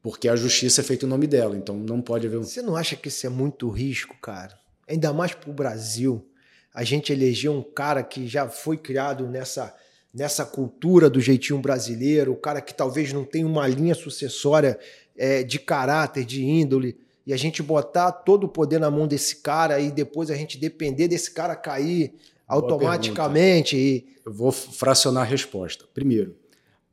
Porque 0.02 0.30
a 0.30 0.36
justiça 0.36 0.82
é 0.82 0.84
feita 0.84 1.06
em 1.06 1.10
nome 1.10 1.28
dela, 1.28 1.58
então 1.58 1.76
não 1.76 2.02
pode 2.02 2.28
haver. 2.28 2.38
Você 2.38 2.62
não 2.62 2.76
acha 2.76 2.96
que 2.96 3.08
isso 3.08 3.26
é 3.26 3.30
muito 3.30 3.70
risco, 3.70 4.16
cara? 4.22 4.58
Ainda 4.88 5.12
mais 5.14 5.34
para 5.34 5.50
o 5.50 5.54
Brasil, 5.54 6.26
a 6.74 6.84
gente 6.84 7.12
elegeu 7.12 7.54
um 7.54 7.64
cara 7.64 8.04
que 8.04 8.28
já 8.28 8.48
foi 8.48 8.78
criado 8.78 9.28
nessa, 9.28 9.76
nessa 10.14 10.46
cultura 10.46 11.10
do 11.10 11.20
jeitinho 11.20 11.60
brasileiro, 11.60 12.32
o 12.32 12.38
cara 12.38 12.62
que 12.62 12.74
talvez 12.74 13.12
não 13.12 13.26
tenha 13.26 13.46
uma 13.46 13.68
linha 13.68 13.96
sucessória 13.96 14.80
é, 15.16 15.44
de 15.44 15.60
caráter, 15.60 16.24
de 16.24 16.44
índole, 16.44 16.98
e 17.26 17.34
a 17.34 17.38
gente 17.38 17.62
botar 17.62 18.12
todo 18.12 18.46
o 18.46 18.48
poder 18.48 18.80
na 18.80 18.90
mão 18.90 19.08
desse 19.08 19.38
cara 19.38 19.80
e 19.80 19.92
depois 19.92 20.32
a 20.32 20.36
gente 20.36 20.58
depender 20.58 21.08
desse 21.08 21.32
cara 21.32 21.56
cair 21.56 22.14
automaticamente. 22.48 23.76
E... 23.76 24.16
Eu 24.26 24.32
vou 24.32 24.52
fracionar 24.52 25.24
a 25.24 25.26
resposta. 25.26 25.86
Primeiro, 25.94 26.38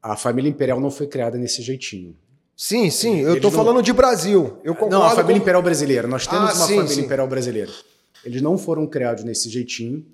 a 0.02 0.16
família 0.16 0.48
imperial 0.48 0.80
não 0.80 0.90
foi 0.90 1.06
criada 1.06 1.38
nesse 1.38 1.62
jeitinho. 1.62 2.16
Sim, 2.56 2.88
sim, 2.90 3.20
eu 3.20 3.36
estou 3.36 3.50
não... 3.50 3.56
falando 3.56 3.82
de 3.82 3.92
Brasil. 3.92 4.58
Eu 4.62 4.74
concordo 4.74 4.96
não, 4.96 5.02
a 5.04 5.10
família 5.10 5.36
com... 5.36 5.42
imperial 5.42 5.62
brasileira. 5.62 6.08
Nós 6.08 6.26
temos 6.26 6.50
ah, 6.50 6.54
uma 6.54 6.66
sim, 6.66 6.76
família 6.76 6.94
sim. 6.94 7.02
imperial 7.02 7.26
brasileira. 7.26 7.72
Eles 8.24 8.40
não 8.40 8.56
foram 8.56 8.86
criados 8.86 9.24
nesse 9.24 9.50
jeitinho 9.50 10.06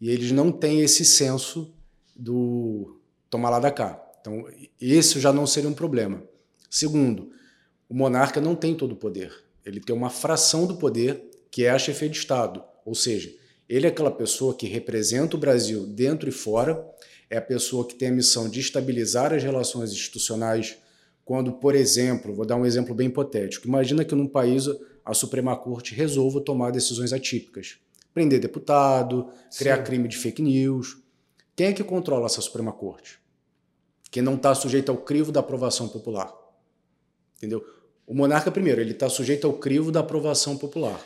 e 0.00 0.10
eles 0.10 0.30
não 0.30 0.52
têm 0.52 0.80
esse 0.80 1.04
senso 1.04 1.74
do 2.14 2.98
tomar 3.28 3.50
lá 3.50 3.58
da 3.58 3.70
cá. 3.70 4.00
Então, 4.20 4.46
isso 4.80 5.20
já 5.20 5.32
não 5.32 5.46
seria 5.46 5.68
um 5.68 5.74
problema. 5.74 6.22
Segundo, 6.70 7.30
o 7.88 7.94
monarca 7.94 8.40
não 8.40 8.54
tem 8.54 8.74
todo 8.74 8.92
o 8.92 8.96
poder. 8.96 9.32
Ele 9.64 9.80
tem 9.80 9.94
uma 9.94 10.10
fração 10.10 10.66
do 10.66 10.76
poder, 10.76 11.22
que 11.50 11.64
é 11.64 11.70
a 11.70 11.78
chefia 11.78 12.08
de 12.08 12.18
Estado, 12.18 12.62
Ou 12.84 12.94
seja, 12.94 13.30
ele 13.68 13.86
é 13.86 13.90
aquela 13.90 14.10
pessoa 14.10 14.54
que 14.54 14.66
representa 14.66 15.36
o 15.36 15.38
Brasil 15.38 15.86
dentro 15.86 16.28
e 16.28 16.32
fora, 16.32 16.86
é 17.28 17.36
a 17.36 17.42
pessoa 17.42 17.86
que 17.86 17.94
tem 17.94 18.08
a 18.08 18.12
missão 18.12 18.48
de 18.48 18.60
estabilizar 18.60 19.34
as 19.34 19.42
relações 19.42 19.92
institucionais. 19.92 20.78
Quando, 21.28 21.52
por 21.52 21.74
exemplo, 21.74 22.34
vou 22.34 22.46
dar 22.46 22.56
um 22.56 22.64
exemplo 22.64 22.94
bem 22.94 23.08
hipotético: 23.08 23.68
imagina 23.68 24.02
que 24.02 24.14
num 24.14 24.26
país 24.26 24.64
a 25.04 25.12
Suprema 25.12 25.54
Corte 25.54 25.94
resolva 25.94 26.40
tomar 26.40 26.70
decisões 26.70 27.12
atípicas, 27.12 27.76
prender 28.14 28.40
deputado, 28.40 29.28
criar 29.58 29.76
Sim. 29.76 29.84
crime 29.84 30.08
de 30.08 30.16
fake 30.16 30.40
news. 30.40 30.96
Quem 31.54 31.66
é 31.66 31.72
que 31.74 31.84
controla 31.84 32.24
essa 32.24 32.40
Suprema 32.40 32.72
Corte? 32.72 33.20
Quem 34.10 34.22
não 34.22 34.36
está 34.36 34.54
sujeito 34.54 34.90
ao 34.90 34.96
crivo 34.96 35.30
da 35.30 35.40
aprovação 35.40 35.86
popular. 35.86 36.32
Entendeu? 37.36 37.62
O 38.06 38.14
monarca, 38.14 38.50
primeiro, 38.50 38.80
ele 38.80 38.92
está 38.92 39.10
sujeito 39.10 39.46
ao 39.46 39.52
crivo 39.52 39.92
da 39.92 40.00
aprovação 40.00 40.56
popular. 40.56 40.98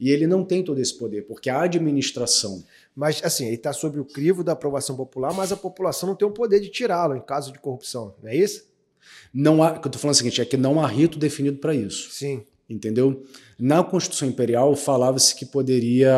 E 0.00 0.08
ele 0.08 0.26
não 0.26 0.42
tem 0.42 0.64
todo 0.64 0.80
esse 0.80 0.96
poder, 0.96 1.26
porque 1.26 1.50
a 1.50 1.60
administração. 1.60 2.64
Mas, 2.96 3.22
assim, 3.22 3.44
ele 3.44 3.56
está 3.56 3.74
sob 3.74 4.00
o 4.00 4.06
crivo 4.06 4.42
da 4.42 4.52
aprovação 4.52 4.96
popular, 4.96 5.34
mas 5.34 5.52
a 5.52 5.56
população 5.56 6.08
não 6.08 6.16
tem 6.16 6.26
o 6.26 6.32
poder 6.32 6.60
de 6.60 6.70
tirá-lo 6.70 7.14
em 7.14 7.20
caso 7.20 7.52
de 7.52 7.58
corrupção, 7.58 8.14
não 8.22 8.30
é 8.30 8.36
isso? 8.36 8.72
Não 9.32 9.62
há, 9.62 9.72
o 9.72 9.80
que 9.80 9.86
eu 9.86 9.88
estou 9.88 10.00
falando 10.00 10.14
é 10.14 10.16
o 10.16 10.18
seguinte, 10.18 10.40
é 10.40 10.44
que 10.44 10.56
não 10.56 10.80
há 10.80 10.86
rito 10.86 11.18
definido 11.18 11.58
para 11.58 11.74
isso. 11.74 12.10
Sim. 12.10 12.44
Entendeu? 12.68 13.24
Na 13.58 13.82
Constituição 13.82 14.28
Imperial 14.28 14.74
falava-se 14.74 15.34
que 15.34 15.44
poderia. 15.44 16.12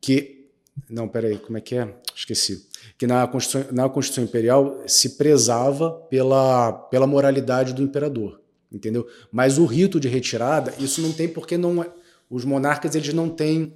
que. 0.00 0.48
Não, 0.88 1.06
peraí, 1.06 1.38
como 1.38 1.58
é 1.58 1.60
que 1.60 1.76
é? 1.76 1.94
Esqueci. 2.14 2.68
Que 2.96 3.06
na 3.06 3.26
Constituição, 3.26 3.72
na 3.72 3.88
Constituição 3.88 4.24
Imperial 4.24 4.82
se 4.86 5.16
prezava 5.16 5.90
pela, 6.08 6.72
pela 6.72 7.06
moralidade 7.06 7.74
do 7.74 7.82
imperador. 7.82 8.40
Entendeu? 8.70 9.06
Mas 9.30 9.58
o 9.58 9.66
rito 9.66 10.00
de 10.00 10.08
retirada, 10.08 10.74
isso 10.78 11.02
não 11.02 11.12
tem 11.12 11.28
porque 11.28 11.58
não 11.58 11.82
é 11.82 11.92
os 12.32 12.46
monarcas 12.46 12.94
eles 12.94 13.12
não 13.12 13.28
têm 13.28 13.74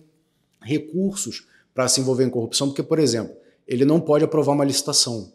recursos 0.62 1.46
para 1.74 1.86
se 1.88 2.00
envolver 2.00 2.24
em 2.24 2.30
corrupção, 2.30 2.68
porque, 2.68 2.82
por 2.82 2.98
exemplo, 2.98 3.36
ele 3.66 3.84
não 3.84 4.00
pode 4.00 4.24
aprovar 4.24 4.54
uma 4.54 4.64
licitação, 4.64 5.30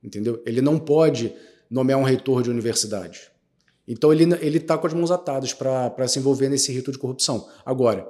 entendeu? 0.00 0.40
Ele 0.46 0.62
não 0.62 0.78
pode 0.78 1.34
nomear 1.72 1.98
um 1.98 2.04
reitor 2.04 2.42
de 2.42 2.50
universidade. 2.50 3.32
Então 3.88 4.12
ele 4.12 4.24
ele 4.40 4.58
está 4.58 4.76
com 4.78 4.86
as 4.86 4.92
mãos 4.92 5.10
atadas 5.10 5.52
para 5.52 6.06
se 6.06 6.18
envolver 6.18 6.48
nesse 6.48 6.70
rito 6.70 6.92
de 6.92 6.98
corrupção. 6.98 7.48
Agora, 7.64 8.06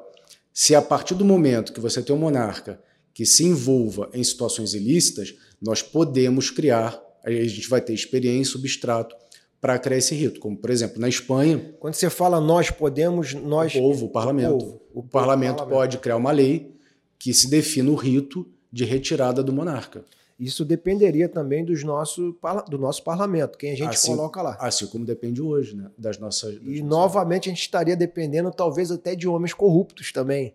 se 0.53 0.75
a 0.75 0.83
partir 0.83 1.15
do 1.15 1.25
momento 1.25 1.73
que 1.73 1.81
você 1.81 2.03
tem 2.03 2.15
um 2.15 2.19
monarca 2.19 2.81
que 3.15 3.25
se 3.25 3.45
envolva 3.45 4.11
em 4.13 4.23
situações 4.23 4.75
ilícitas, 4.75 5.35
nós 5.61 5.83
podemos 5.83 6.51
criar, 6.51 7.01
a 7.25 7.31
gente 7.31 7.69
vai 7.69 7.81
ter 7.81 7.95
experiência, 7.95 8.53
substrato 8.53 9.15
para 9.61 9.79
criar 9.79 9.99
esse 9.99 10.15
rito, 10.15 10.41
como 10.41 10.57
por 10.57 10.71
exemplo 10.71 11.01
na 11.01 11.09
Espanha. 11.09 11.75
Quando 11.79 11.95
você 11.95 12.11
fala 12.11 12.41
nós 12.41 12.71
podemos, 12.71 13.33
nós. 13.33 13.75
O 13.75 13.79
povo, 13.79 14.07
o 14.07 14.09
parlamento. 14.11 14.55
O, 14.55 14.59
povo, 14.59 14.83
o, 14.93 15.01
o 15.01 15.03
parlamento, 15.05 15.57
parlamento 15.59 15.79
pode 15.79 15.99
criar 15.99 16.17
uma 16.17 16.33
lei 16.33 16.75
que 17.19 17.33
se 17.33 17.49
defina 17.49 17.91
o 17.91 17.95
rito 17.95 18.47
de 18.73 18.85
retirada 18.85 19.43
do 19.43 19.53
monarca. 19.53 20.05
Isso 20.43 20.65
dependeria 20.65 21.29
também 21.29 21.65
dos 21.65 21.85
nosso, 21.85 22.37
do 22.69 22.77
nosso 22.77 23.05
parlamento, 23.05 23.57
quem 23.57 23.71
a 23.71 23.77
gente 23.77 23.91
assim, 23.91 24.09
coloca 24.09 24.43
lá. 24.43 24.57
Assim 24.59 24.89
como 24.89 25.05
depende 25.05 25.41
hoje, 25.41 25.77
né? 25.77 25.89
Das 25.97 26.19
nossas. 26.19 26.55
Das 26.55 26.63
e 26.65 26.83
nossas... 26.83 26.89
novamente 26.89 27.49
a 27.49 27.53
gente 27.53 27.63
estaria 27.63 27.97
dependendo, 27.97 28.51
talvez, 28.51 28.91
até 28.91 29.15
de 29.15 29.29
homens 29.29 29.55
corruptos 29.55 30.11
também. 30.11 30.53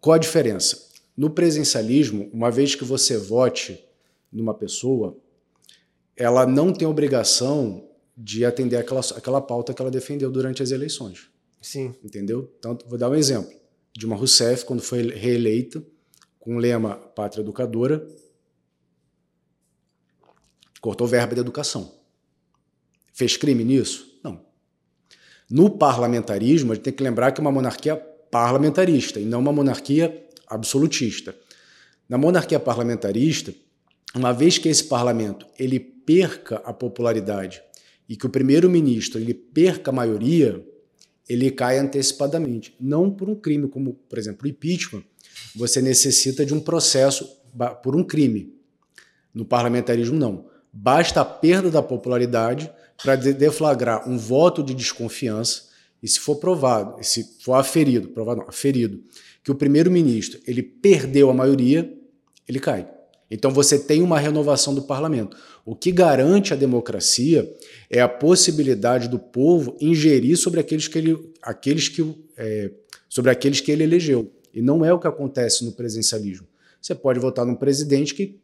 Qual 0.00 0.14
a 0.14 0.18
diferença? 0.18 0.88
No 1.16 1.30
presencialismo, 1.30 2.28
uma 2.32 2.50
vez 2.50 2.74
que 2.74 2.82
você 2.82 3.16
vote 3.16 3.86
numa 4.32 4.52
pessoa, 4.52 5.16
ela 6.16 6.44
não 6.44 6.72
tem 6.72 6.88
obrigação 6.88 7.84
de 8.18 8.44
atender 8.44 8.78
aquela, 8.78 9.00
aquela 9.16 9.40
pauta 9.40 9.72
que 9.72 9.80
ela 9.80 9.92
defendeu 9.92 10.28
durante 10.28 10.60
as 10.60 10.72
eleições. 10.72 11.30
Sim. 11.60 11.94
Entendeu? 12.02 12.52
Então, 12.58 12.76
vou 12.88 12.98
dar 12.98 13.08
um 13.10 13.14
exemplo. 13.14 13.52
Dilma 13.96 14.16
Rousseff, 14.16 14.64
quando 14.64 14.82
foi 14.82 15.02
reeleita, 15.08 15.80
com 16.40 16.56
o 16.56 16.58
lema 16.58 16.96
Pátria 16.96 17.42
Educadora, 17.42 18.04
cortou 20.84 21.06
verba 21.06 21.34
da 21.34 21.40
educação. 21.40 21.94
Fez 23.14 23.38
crime 23.38 23.64
nisso? 23.64 24.20
Não. 24.22 24.44
No 25.48 25.70
parlamentarismo, 25.78 26.72
a 26.72 26.74
gente 26.74 26.84
tem 26.84 26.92
que 26.92 27.02
lembrar 27.02 27.32
que 27.32 27.40
é 27.40 27.42
uma 27.42 27.50
monarquia 27.50 27.96
parlamentarista 27.96 29.18
e 29.18 29.24
não 29.24 29.40
uma 29.40 29.50
monarquia 29.50 30.28
absolutista. 30.46 31.34
Na 32.06 32.18
monarquia 32.18 32.60
parlamentarista, 32.60 33.54
uma 34.14 34.30
vez 34.30 34.58
que 34.58 34.68
esse 34.68 34.84
parlamento 34.84 35.46
ele 35.58 35.80
perca 35.80 36.56
a 36.56 36.72
popularidade 36.74 37.62
e 38.06 38.14
que 38.14 38.26
o 38.26 38.28
primeiro-ministro 38.28 39.18
ele 39.18 39.32
perca 39.32 39.90
a 39.90 39.94
maioria, 39.94 40.62
ele 41.26 41.50
cai 41.50 41.78
antecipadamente. 41.78 42.76
Não 42.78 43.10
por 43.10 43.30
um 43.30 43.34
crime, 43.34 43.68
como, 43.68 43.94
por 44.06 44.18
exemplo, 44.18 44.46
o 44.46 44.50
impeachment, 44.50 45.02
você 45.56 45.80
necessita 45.80 46.44
de 46.44 46.52
um 46.52 46.60
processo 46.60 47.26
por 47.82 47.96
um 47.96 48.04
crime. 48.04 48.54
No 49.32 49.46
parlamentarismo, 49.46 50.18
não. 50.18 50.52
Basta 50.76 51.20
a 51.20 51.24
perda 51.24 51.70
da 51.70 51.80
popularidade 51.80 52.68
para 53.00 53.14
deflagrar 53.14 54.08
um 54.08 54.18
voto 54.18 54.60
de 54.60 54.74
desconfiança 54.74 55.62
e 56.02 56.08
se 56.08 56.18
for 56.18 56.36
provado, 56.36 57.02
se 57.02 57.38
for 57.40 57.54
aferido, 57.54 58.08
provado 58.08 58.40
não, 58.40 58.48
aferido, 58.48 59.00
que 59.44 59.52
o 59.52 59.54
primeiro-ministro 59.54 60.40
ele 60.44 60.64
perdeu 60.64 61.30
a 61.30 61.34
maioria, 61.34 61.96
ele 62.48 62.58
cai. 62.58 62.88
Então 63.30 63.52
você 63.52 63.78
tem 63.78 64.02
uma 64.02 64.18
renovação 64.18 64.74
do 64.74 64.82
parlamento. 64.82 65.36
O 65.64 65.76
que 65.76 65.92
garante 65.92 66.52
a 66.52 66.56
democracia 66.56 67.48
é 67.88 68.00
a 68.00 68.08
possibilidade 68.08 69.08
do 69.08 69.18
povo 69.18 69.76
ingerir 69.80 70.36
sobre 70.36 70.58
aqueles 70.58 70.88
que 70.88 70.98
ele, 70.98 71.32
aqueles 71.40 71.88
que, 71.88 72.14
é, 72.36 72.72
sobre 73.08 73.30
aqueles 73.30 73.60
que 73.60 73.70
ele 73.70 73.84
elegeu. 73.84 74.32
E 74.52 74.60
não 74.60 74.84
é 74.84 74.92
o 74.92 74.98
que 74.98 75.06
acontece 75.06 75.64
no 75.64 75.72
presidencialismo. 75.72 76.48
Você 76.82 76.94
pode 76.94 77.18
votar 77.20 77.46
num 77.46 77.54
presidente 77.54 78.12
que 78.12 78.40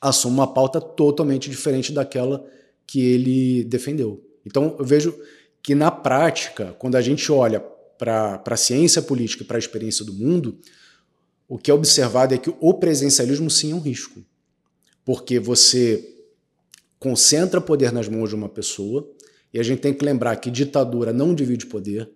assume 0.00 0.34
uma 0.34 0.52
pauta 0.52 0.80
totalmente 0.80 1.50
diferente 1.50 1.92
daquela 1.92 2.44
que 2.86 3.00
ele 3.00 3.64
defendeu. 3.64 4.22
Então 4.44 4.76
eu 4.78 4.84
vejo 4.84 5.14
que 5.62 5.74
na 5.74 5.90
prática, 5.90 6.74
quando 6.78 6.96
a 6.96 7.00
gente 7.00 7.30
olha 7.32 7.60
para 7.98 8.42
a 8.46 8.56
ciência 8.56 9.02
política 9.02 9.42
e 9.42 9.46
para 9.46 9.56
a 9.56 9.58
experiência 9.58 10.04
do 10.04 10.12
mundo, 10.12 10.58
o 11.48 11.58
que 11.58 11.70
é 11.70 11.74
observado 11.74 12.34
é 12.34 12.38
que 12.38 12.52
o 12.60 12.74
presencialismo 12.74 13.50
sim 13.50 13.72
é 13.72 13.74
um 13.74 13.80
risco. 13.80 14.20
Porque 15.04 15.38
você 15.38 16.16
concentra 16.98 17.60
poder 17.60 17.92
nas 17.92 18.08
mãos 18.08 18.28
de 18.28 18.34
uma 18.34 18.48
pessoa, 18.48 19.08
e 19.52 19.58
a 19.58 19.62
gente 19.62 19.80
tem 19.80 19.94
que 19.94 20.04
lembrar 20.04 20.36
que 20.36 20.50
ditadura 20.50 21.12
não 21.12 21.34
divide 21.34 21.66
poder. 21.66 22.10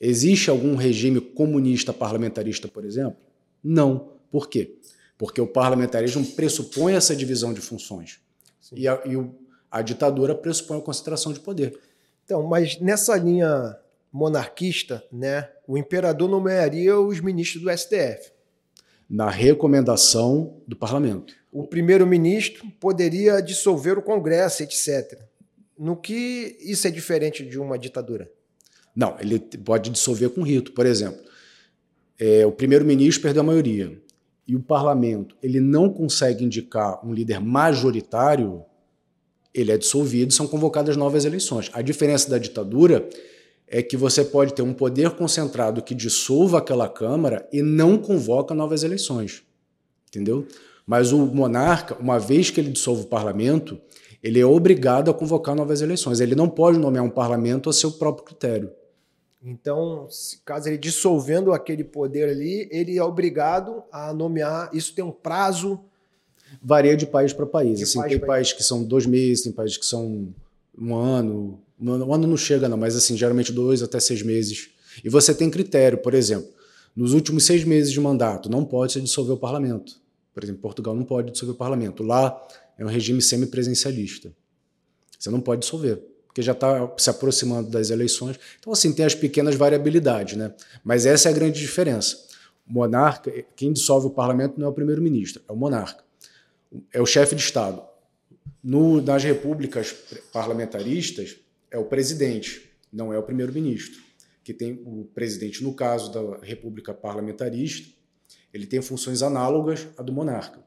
Existe 0.00 0.50
algum 0.50 0.74
regime 0.74 1.20
comunista 1.20 1.92
parlamentarista, 1.92 2.68
por 2.68 2.84
exemplo? 2.84 3.16
Não. 3.62 4.12
Por 4.30 4.48
quê? 4.48 4.76
Porque 5.24 5.40
o 5.40 5.46
parlamentarismo 5.46 6.22
pressupõe 6.32 6.96
essa 6.96 7.16
divisão 7.16 7.54
de 7.54 7.60
funções. 7.62 8.20
E, 8.70 8.86
a, 8.86 9.00
e 9.06 9.16
o, 9.16 9.34
a 9.70 9.80
ditadura 9.80 10.34
pressupõe 10.34 10.76
a 10.76 10.82
concentração 10.82 11.32
de 11.32 11.40
poder. 11.40 11.80
Então, 12.26 12.42
mas 12.42 12.78
nessa 12.78 13.16
linha 13.16 13.74
monarquista, 14.12 15.02
né, 15.10 15.48
o 15.66 15.78
imperador 15.78 16.28
nomearia 16.28 17.00
os 17.00 17.20
ministros 17.20 17.62
do 17.62 17.70
STF 17.74 18.32
na 19.08 19.30
recomendação 19.30 20.60
do 20.68 20.76
parlamento. 20.76 21.34
O 21.50 21.66
primeiro-ministro 21.66 22.70
poderia 22.78 23.40
dissolver 23.40 23.96
o 23.96 24.02
Congresso, 24.02 24.62
etc. 24.62 25.22
No 25.78 25.96
que 25.96 26.58
isso 26.60 26.86
é 26.86 26.90
diferente 26.90 27.42
de 27.46 27.58
uma 27.58 27.78
ditadura? 27.78 28.30
Não, 28.94 29.16
ele 29.18 29.38
pode 29.38 29.88
dissolver 29.88 30.28
com 30.28 30.42
rito. 30.42 30.72
Por 30.72 30.84
exemplo, 30.84 31.24
é, 32.18 32.44
o 32.44 32.52
primeiro-ministro 32.52 33.22
perdeu 33.22 33.40
a 33.40 33.46
maioria 33.46 34.03
e 34.46 34.54
o 34.54 34.60
parlamento 34.60 35.36
ele 35.42 35.60
não 35.60 35.88
consegue 35.88 36.44
indicar 36.44 37.04
um 37.04 37.12
líder 37.12 37.40
majoritário, 37.40 38.62
ele 39.52 39.72
é 39.72 39.78
dissolvido 39.78 40.32
e 40.32 40.34
são 40.34 40.46
convocadas 40.46 40.96
novas 40.96 41.24
eleições. 41.24 41.70
A 41.72 41.80
diferença 41.80 42.28
da 42.28 42.38
ditadura 42.38 43.08
é 43.66 43.82
que 43.82 43.96
você 43.96 44.24
pode 44.24 44.52
ter 44.52 44.62
um 44.62 44.74
poder 44.74 45.10
concentrado 45.10 45.82
que 45.82 45.94
dissolva 45.94 46.58
aquela 46.58 46.88
Câmara 46.88 47.48
e 47.52 47.62
não 47.62 47.96
convoca 47.96 48.54
novas 48.54 48.82
eleições. 48.82 49.42
Entendeu? 50.08 50.46
Mas 50.86 51.12
o 51.12 51.26
monarca, 51.26 51.96
uma 51.98 52.18
vez 52.18 52.50
que 52.50 52.60
ele 52.60 52.70
dissolve 52.70 53.02
o 53.02 53.06
parlamento, 53.06 53.80
ele 54.22 54.38
é 54.38 54.46
obrigado 54.46 55.10
a 55.10 55.14
convocar 55.14 55.54
novas 55.54 55.80
eleições. 55.80 56.20
Ele 56.20 56.34
não 56.34 56.48
pode 56.48 56.78
nomear 56.78 57.04
um 57.04 57.10
parlamento 57.10 57.70
a 57.70 57.72
seu 57.72 57.92
próprio 57.92 58.24
critério. 58.24 58.70
Então, 59.44 60.08
caso 60.42 60.68
ele 60.68 60.78
dissolvendo 60.78 61.52
aquele 61.52 61.84
poder 61.84 62.30
ali, 62.30 62.66
ele 62.70 62.96
é 62.96 63.04
obrigado 63.04 63.82
a 63.92 64.12
nomear. 64.12 64.70
Isso 64.72 64.94
tem 64.94 65.04
um 65.04 65.12
prazo. 65.12 65.78
Varia 66.62 66.96
de 66.96 67.06
país 67.06 67.32
para 67.32 67.44
país. 67.44 67.82
Assim, 67.82 67.98
país 67.98 68.12
tem 68.12 68.20
países 68.20 68.52
que 68.54 68.62
são 68.62 68.82
dois 68.82 69.04
meses, 69.04 69.42
tem 69.42 69.52
países 69.52 69.76
que 69.76 69.84
são 69.84 70.32
um 70.78 70.94
ano, 70.94 71.60
um 71.78 72.14
ano 72.14 72.26
não 72.26 72.36
chega 72.36 72.68
não, 72.68 72.76
mas 72.76 72.96
assim, 72.96 73.16
geralmente 73.16 73.52
dois 73.52 73.82
até 73.82 74.00
seis 74.00 74.22
meses. 74.22 74.70
E 75.04 75.10
você 75.10 75.34
tem 75.34 75.50
critério, 75.50 75.98
por 75.98 76.14
exemplo, 76.14 76.48
nos 76.96 77.12
últimos 77.12 77.44
seis 77.44 77.64
meses 77.64 77.92
de 77.92 78.00
mandato 78.00 78.48
não 78.48 78.64
pode 78.64 78.92
se 78.92 79.00
dissolver 79.00 79.34
o 79.34 79.38
parlamento. 79.38 80.00
Por 80.32 80.42
exemplo, 80.42 80.62
Portugal 80.62 80.94
não 80.94 81.04
pode 81.04 81.32
dissolver 81.32 81.54
o 81.54 81.58
parlamento. 81.58 82.02
Lá 82.02 82.40
é 82.78 82.84
um 82.84 82.88
regime 82.88 83.20
semipresencialista. 83.20 84.32
Você 85.18 85.30
não 85.30 85.40
pode 85.40 85.62
dissolver, 85.62 86.02
porque 86.34 86.42
já 86.42 86.50
está 86.50 86.92
se 86.98 87.08
aproximando 87.08 87.70
das 87.70 87.90
eleições. 87.90 88.40
Então, 88.58 88.72
assim, 88.72 88.92
tem 88.92 89.06
as 89.06 89.14
pequenas 89.14 89.54
variabilidades, 89.54 90.36
né? 90.36 90.52
Mas 90.82 91.06
essa 91.06 91.28
é 91.28 91.30
a 91.30 91.34
grande 91.34 91.60
diferença. 91.60 92.26
monarca, 92.66 93.30
quem 93.54 93.72
dissolve 93.72 94.08
o 94.08 94.10
parlamento 94.10 94.58
não 94.58 94.66
é 94.66 94.70
o 94.70 94.72
primeiro-ministro, 94.72 95.40
é 95.48 95.52
o 95.52 95.56
monarca. 95.56 96.02
É 96.92 97.00
o 97.00 97.06
chefe 97.06 97.36
de 97.36 97.42
Estado. 97.42 97.80
No, 98.60 99.00
nas 99.00 99.22
repúblicas 99.22 99.94
parlamentaristas, 100.32 101.36
é 101.70 101.78
o 101.78 101.84
presidente, 101.84 102.68
não 102.92 103.12
é 103.12 103.18
o 103.18 103.22
primeiro-ministro. 103.22 104.02
Que 104.42 104.52
tem 104.52 104.82
o 104.84 105.08
presidente, 105.14 105.62
no 105.62 105.72
caso 105.72 106.12
da 106.12 106.38
república 106.44 106.92
parlamentarista, 106.92 107.88
ele 108.52 108.66
tem 108.66 108.82
funções 108.82 109.22
análogas 109.22 109.86
à 109.96 110.02
do 110.02 110.12
monarca. 110.12 110.58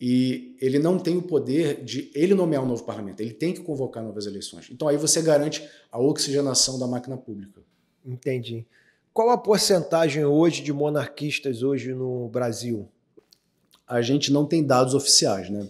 E 0.00 0.54
ele 0.60 0.78
não 0.78 0.98
tem 0.98 1.16
o 1.16 1.22
poder 1.22 1.82
de 1.82 2.10
ele 2.14 2.34
nomear 2.34 2.62
um 2.62 2.66
novo 2.66 2.84
parlamento, 2.84 3.20
ele 3.20 3.32
tem 3.32 3.54
que 3.54 3.60
convocar 3.60 4.02
novas 4.02 4.26
eleições. 4.26 4.68
Então 4.70 4.88
aí 4.88 4.96
você 4.96 5.22
garante 5.22 5.66
a 5.90 5.98
oxigenação 5.98 6.78
da 6.78 6.86
máquina 6.86 7.16
pública. 7.16 7.62
Entendi. 8.04 8.66
Qual 9.12 9.30
a 9.30 9.38
porcentagem 9.38 10.24
hoje 10.24 10.62
de 10.62 10.72
monarquistas 10.72 11.62
hoje 11.62 11.94
no 11.94 12.28
Brasil? 12.28 12.86
A 13.88 14.02
gente 14.02 14.30
não 14.30 14.44
tem 14.44 14.62
dados 14.62 14.92
oficiais, 14.92 15.48
né? 15.48 15.66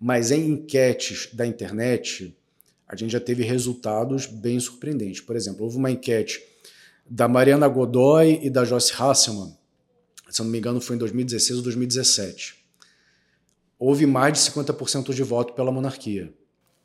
Mas 0.00 0.32
em 0.32 0.50
enquetes 0.50 1.28
da 1.32 1.46
internet, 1.46 2.36
a 2.88 2.96
gente 2.96 3.12
já 3.12 3.20
teve 3.20 3.44
resultados 3.44 4.26
bem 4.26 4.58
surpreendentes. 4.58 5.20
Por 5.20 5.36
exemplo, 5.36 5.64
houve 5.64 5.76
uma 5.76 5.90
enquete 5.90 6.42
da 7.08 7.28
Mariana 7.28 7.68
Godoy 7.68 8.40
e 8.42 8.50
da 8.50 8.64
Joyce 8.64 8.92
Hasselman, 8.92 9.56
se 10.28 10.42
não 10.42 10.50
me 10.50 10.58
engano 10.58 10.80
foi 10.80 10.96
em 10.96 10.98
2016 10.98 11.58
ou 11.58 11.62
2017. 11.62 12.57
Houve 13.78 14.06
mais 14.06 14.32
de 14.32 14.50
50% 14.50 15.14
de 15.14 15.22
voto 15.22 15.52
pela 15.52 15.70
monarquia. 15.70 16.32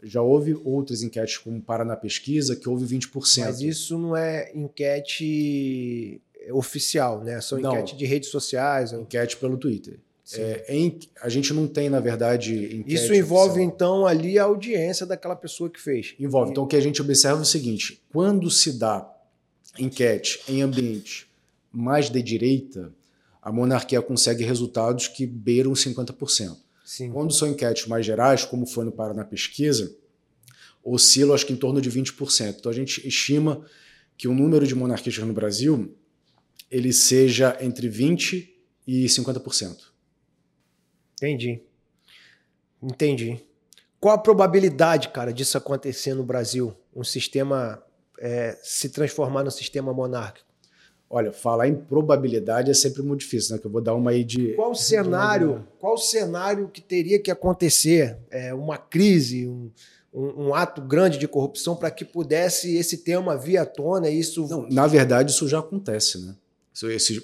Já 0.02 0.22
houve 0.22 0.54
outras 0.64 1.02
enquetes, 1.02 1.38
como 1.38 1.62
Paraná 1.62 1.96
Pesquisa, 1.96 2.56
que 2.56 2.68
houve 2.68 2.86
20%. 2.86 3.46
Mas 3.46 3.62
isso 3.62 3.98
não 3.98 4.16
é 4.16 4.52
enquete 4.54 6.22
oficial, 6.52 7.24
né? 7.24 7.40
São 7.40 7.60
não, 7.60 7.72
enquete 7.72 7.96
de 7.96 8.06
redes 8.06 8.30
sociais. 8.30 8.92
Enquete 8.92 9.38
pelo 9.38 9.58
Twitter. 9.58 10.00
É, 10.36 10.66
em, 10.70 11.00
a 11.22 11.28
gente 11.28 11.54
não 11.54 11.68
tem, 11.68 11.90
na 11.90 12.00
verdade, 12.00 12.84
Isso 12.88 13.14
envolve, 13.14 13.60
oficial. 13.60 13.68
então, 13.68 14.06
ali 14.06 14.40
a 14.40 14.44
audiência 14.44 15.06
daquela 15.06 15.36
pessoa 15.36 15.70
que 15.70 15.80
fez. 15.80 16.16
Envolve. 16.18 16.52
Então, 16.52 16.64
o 16.64 16.68
que 16.68 16.78
a 16.78 16.82
gente 16.82 17.02
observa 17.02 17.40
é 17.40 17.42
o 17.42 17.46
seguinte: 17.46 18.02
quando 18.12 18.50
se 18.50 18.78
dá 18.78 19.10
enquete 19.78 20.42
em 20.48 20.62
ambiente 20.62 21.28
mais 21.72 22.10
de 22.10 22.22
direita, 22.22 22.94
a 23.42 23.52
monarquia 23.52 24.02
consegue 24.02 24.44
resultados 24.44 25.08
que 25.08 25.26
beiram 25.26 25.74
50%. 25.74 26.58
Sim. 26.94 27.12
Quando 27.12 27.34
são 27.34 27.48
enquetes 27.48 27.88
mais 27.88 28.06
gerais, 28.06 28.46
como 28.46 28.68
foi 28.68 28.86
no 28.86 28.92
Paraná 28.92 29.26
Pesquisa, 29.26 29.98
oscila 30.84 31.34
acho 31.34 31.48
que 31.48 31.52
em 31.52 31.56
torno 31.56 31.82
de 31.82 31.90
20%. 31.90 32.58
Então 32.60 32.72
a 32.72 32.76
gente 32.76 33.08
estima 33.08 33.66
que 34.16 34.28
o 34.28 34.34
número 34.34 34.68
de 34.68 34.76
monarquistas 34.76 35.26
no 35.26 35.34
Brasil 35.34 35.98
ele 36.70 36.94
seja 36.94 37.58
entre 37.62 37.90
20% 37.90 38.48
e 38.86 39.06
50%. 39.06 39.76
Entendi. 41.16 41.64
Entendi. 42.80 43.40
Qual 44.00 44.14
a 44.14 44.20
probabilidade, 44.20 45.10
cara, 45.10 45.34
disso 45.34 45.58
acontecer 45.58 46.14
no 46.14 46.24
Brasil? 46.24 46.78
Um 46.96 47.04
sistema 47.04 47.84
é, 48.20 48.56
se 48.62 48.90
transformar 48.90 49.44
no 49.44 49.50
sistema 49.50 49.92
monárquico? 49.92 50.53
Olha, 51.16 51.32
falar 51.32 51.68
em 51.68 51.76
probabilidade 51.76 52.72
é 52.72 52.74
sempre 52.74 53.04
muito 53.04 53.20
difícil, 53.20 53.54
né? 53.54 53.62
Que 53.62 53.68
eu 53.68 53.72
vou 53.72 53.80
dar 53.80 53.94
uma 53.94 54.10
aí 54.10 54.24
de. 54.24 54.54
Qual 54.56 54.74
cenário? 54.74 55.64
Qual 55.80 55.96
cenário 55.96 56.68
que 56.70 56.82
teria 56.82 57.20
que 57.20 57.30
acontecer? 57.30 58.18
É, 58.32 58.52
uma 58.52 58.80
crise, 58.80 59.48
um, 59.48 59.70
um, 60.12 60.48
um 60.48 60.56
ato 60.56 60.82
grande 60.82 61.20
de 61.20 61.28
corrupção 61.28 61.76
para 61.76 61.92
que 61.92 62.04
pudesse 62.04 62.76
esse 62.78 62.98
tema 62.98 63.38
vir 63.38 63.58
à 63.58 63.66
tona? 63.66 64.10
Isso. 64.10 64.48
Não, 64.48 64.68
na 64.68 64.88
verdade, 64.88 65.30
isso 65.30 65.48
já 65.48 65.60
acontece, 65.60 66.18
né? 66.18 66.36
Esse, 66.86 67.24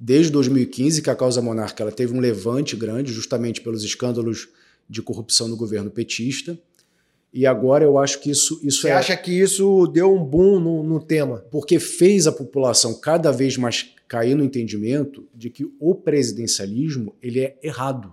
desde 0.00 0.32
2015 0.32 1.00
que 1.00 1.08
a 1.08 1.14
causa 1.14 1.40
monarca 1.40 1.80
ela 1.80 1.92
teve 1.92 2.12
um 2.12 2.18
levante 2.18 2.74
grande, 2.74 3.12
justamente 3.12 3.60
pelos 3.60 3.84
escândalos 3.84 4.48
de 4.90 5.00
corrupção 5.00 5.46
no 5.46 5.56
governo 5.56 5.92
petista. 5.92 6.58
E 7.32 7.46
agora 7.46 7.84
eu 7.84 7.96
acho 7.96 8.20
que 8.20 8.30
isso, 8.30 8.60
isso 8.62 8.82
Você 8.82 8.88
é. 8.88 8.92
acha 8.92 9.16
que 9.16 9.32
isso 9.32 9.86
deu 9.86 10.14
um 10.14 10.22
boom 10.22 10.60
no, 10.60 10.82
no 10.82 11.00
tema? 11.00 11.38
Porque 11.50 11.78
fez 11.78 12.26
a 12.26 12.32
população 12.32 12.94
cada 12.94 13.32
vez 13.32 13.56
mais 13.56 13.94
cair 14.06 14.34
no 14.34 14.44
entendimento 14.44 15.26
de 15.34 15.48
que 15.48 15.66
o 15.80 15.94
presidencialismo 15.94 17.16
ele 17.22 17.40
é 17.40 17.56
errado. 17.62 18.12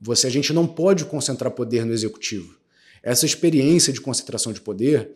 Você, 0.00 0.28
a 0.28 0.30
gente 0.30 0.52
não 0.52 0.66
pode 0.66 1.04
concentrar 1.06 1.50
poder 1.50 1.84
no 1.84 1.92
executivo. 1.92 2.56
Essa 3.02 3.26
experiência 3.26 3.92
de 3.92 4.00
concentração 4.00 4.52
de 4.52 4.60
poder, 4.60 5.10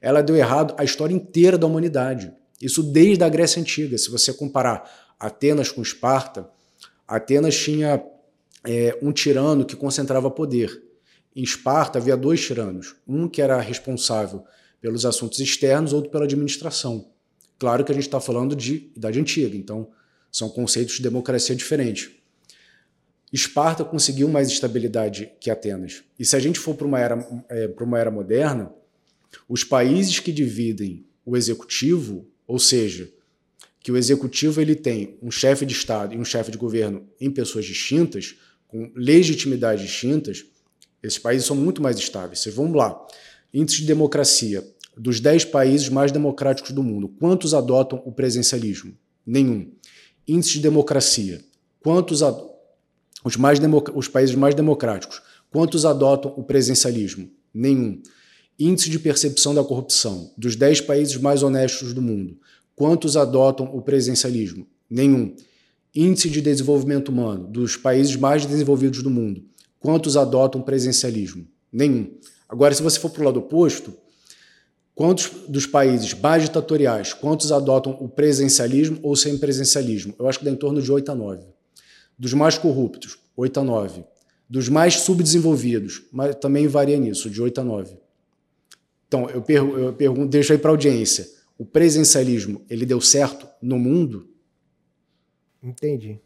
ela 0.00 0.20
deu 0.20 0.36
errado 0.36 0.74
a 0.76 0.84
história 0.84 1.14
inteira 1.14 1.56
da 1.56 1.66
humanidade. 1.66 2.30
Isso 2.60 2.82
desde 2.82 3.24
a 3.24 3.28
Grécia 3.28 3.60
Antiga. 3.60 3.96
Se 3.96 4.10
você 4.10 4.32
comparar 4.32 5.14
Atenas 5.18 5.70
com 5.70 5.80
Esparta, 5.80 6.48
Atenas 7.08 7.56
tinha 7.56 8.04
é, 8.64 8.98
um 9.00 9.12
tirano 9.12 9.64
que 9.64 9.74
concentrava 9.74 10.30
poder. 10.30 10.82
Em 11.34 11.42
Esparta 11.42 11.98
havia 11.98 12.16
dois 12.16 12.44
tiranos, 12.44 12.94
um 13.06 13.28
que 13.28 13.40
era 13.40 13.60
responsável 13.60 14.44
pelos 14.80 15.06
assuntos 15.06 15.38
externos, 15.40 15.92
outro 15.92 16.10
pela 16.10 16.24
administração. 16.24 17.10
Claro 17.58 17.84
que 17.84 17.92
a 17.92 17.94
gente 17.94 18.04
está 18.04 18.20
falando 18.20 18.56
de 18.56 18.90
Idade 18.96 19.20
Antiga, 19.20 19.56
então 19.56 19.88
são 20.30 20.48
conceitos 20.48 20.96
de 20.96 21.02
democracia 21.02 21.54
diferentes. 21.54 22.10
Esparta 23.32 23.84
conseguiu 23.84 24.28
mais 24.28 24.48
estabilidade 24.48 25.32
que 25.40 25.50
Atenas. 25.50 26.02
E 26.18 26.24
se 26.24 26.36
a 26.36 26.40
gente 26.40 26.58
for 26.58 26.74
para 26.74 26.86
uma, 26.86 27.00
era, 27.00 27.44
é, 27.48 27.72
uma 27.80 27.98
era 27.98 28.10
moderna, 28.10 28.70
os 29.48 29.64
países 29.64 30.18
que 30.18 30.32
dividem 30.32 31.06
o 31.24 31.36
executivo, 31.36 32.26
ou 32.46 32.58
seja, 32.58 33.10
que 33.80 33.90
o 33.90 33.96
executivo 33.96 34.60
ele 34.60 34.74
tem 34.74 35.16
um 35.22 35.30
chefe 35.30 35.64
de 35.64 35.72
Estado 35.72 36.14
e 36.14 36.18
um 36.18 36.24
chefe 36.24 36.50
de 36.50 36.58
governo 36.58 37.08
em 37.20 37.30
pessoas 37.30 37.64
distintas, 37.64 38.36
com 38.68 38.92
legitimidades 38.94 39.84
distintas, 39.84 40.44
esses 41.02 41.18
países 41.18 41.46
são 41.46 41.56
muito 41.56 41.82
mais 41.82 41.98
estáveis. 41.98 42.44
Vamos 42.54 42.76
lá. 42.76 43.06
Índice 43.52 43.78
de 43.78 43.86
democracia. 43.86 44.66
Dos 44.96 45.20
10 45.20 45.46
países 45.46 45.88
mais 45.88 46.12
democráticos 46.12 46.70
do 46.72 46.82
mundo, 46.82 47.08
quantos 47.08 47.54
adotam 47.54 48.02
o 48.04 48.12
presencialismo? 48.12 48.94
Nenhum. 49.26 49.72
Índice 50.28 50.54
de 50.54 50.60
democracia. 50.60 51.42
Quantos 51.80 52.20
os, 53.24 53.36
mais 53.36 53.58
os 53.94 54.08
países 54.08 54.34
mais 54.34 54.54
democráticos, 54.54 55.22
quantos 55.50 55.86
adotam 55.86 56.34
o 56.36 56.44
presencialismo? 56.44 57.30
Nenhum. 57.54 58.02
Índice 58.58 58.90
de 58.90 58.98
percepção 58.98 59.54
da 59.54 59.64
corrupção. 59.64 60.30
Dos 60.36 60.56
10 60.56 60.82
países 60.82 61.16
mais 61.16 61.42
honestos 61.42 61.94
do 61.94 62.02
mundo, 62.02 62.38
quantos 62.76 63.16
adotam 63.16 63.74
o 63.74 63.80
presencialismo? 63.80 64.66
Nenhum. 64.88 65.34
Índice 65.94 66.28
de 66.28 66.40
desenvolvimento 66.40 67.08
humano. 67.08 67.48
Dos 67.48 67.76
países 67.76 68.14
mais 68.14 68.44
desenvolvidos 68.44 69.02
do 69.02 69.10
mundo, 69.10 69.42
Quantos 69.82 70.16
adotam 70.16 70.62
presencialismo? 70.62 71.44
Nenhum. 71.72 72.14
Agora, 72.48 72.72
se 72.72 72.82
você 72.82 73.00
for 73.00 73.10
para 73.10 73.22
o 73.22 73.24
lado 73.24 73.40
oposto, 73.40 73.92
quantos 74.94 75.28
dos 75.48 75.66
países 75.66 76.14
mais 76.14 76.44
ditatoriais, 76.44 77.12
quantos 77.12 77.50
adotam 77.50 77.98
o 78.00 78.08
presencialismo 78.08 79.00
ou 79.02 79.16
semipresencialismo? 79.16 80.14
Eu 80.20 80.28
acho 80.28 80.38
que 80.38 80.44
dá 80.44 80.52
em 80.52 80.56
torno 80.56 80.80
de 80.80 80.90
8 80.90 81.10
a 81.10 81.14
9. 81.16 81.44
Dos 82.16 82.32
mais 82.32 82.56
corruptos, 82.56 83.18
8 83.36 83.58
a 83.58 83.64
9. 83.64 84.04
Dos 84.48 84.68
mais 84.68 85.00
subdesenvolvidos, 85.00 86.04
mas 86.12 86.36
também 86.36 86.68
varia 86.68 86.96
nisso, 86.96 87.28
de 87.28 87.42
8 87.42 87.60
a 87.60 87.64
9. 87.64 87.96
Então, 89.08 89.28
eu, 89.30 89.44
eu 89.78 89.92
pergunto, 89.94 90.28
deixo 90.28 90.52
aí 90.52 90.58
para 90.58 90.70
a 90.70 90.74
audiência. 90.74 91.28
O 91.58 91.64
presencialismo, 91.64 92.64
ele 92.70 92.86
deu 92.86 93.00
certo 93.00 93.48
no 93.60 93.78
mundo? 93.78 94.28
Entendi. 95.60 96.20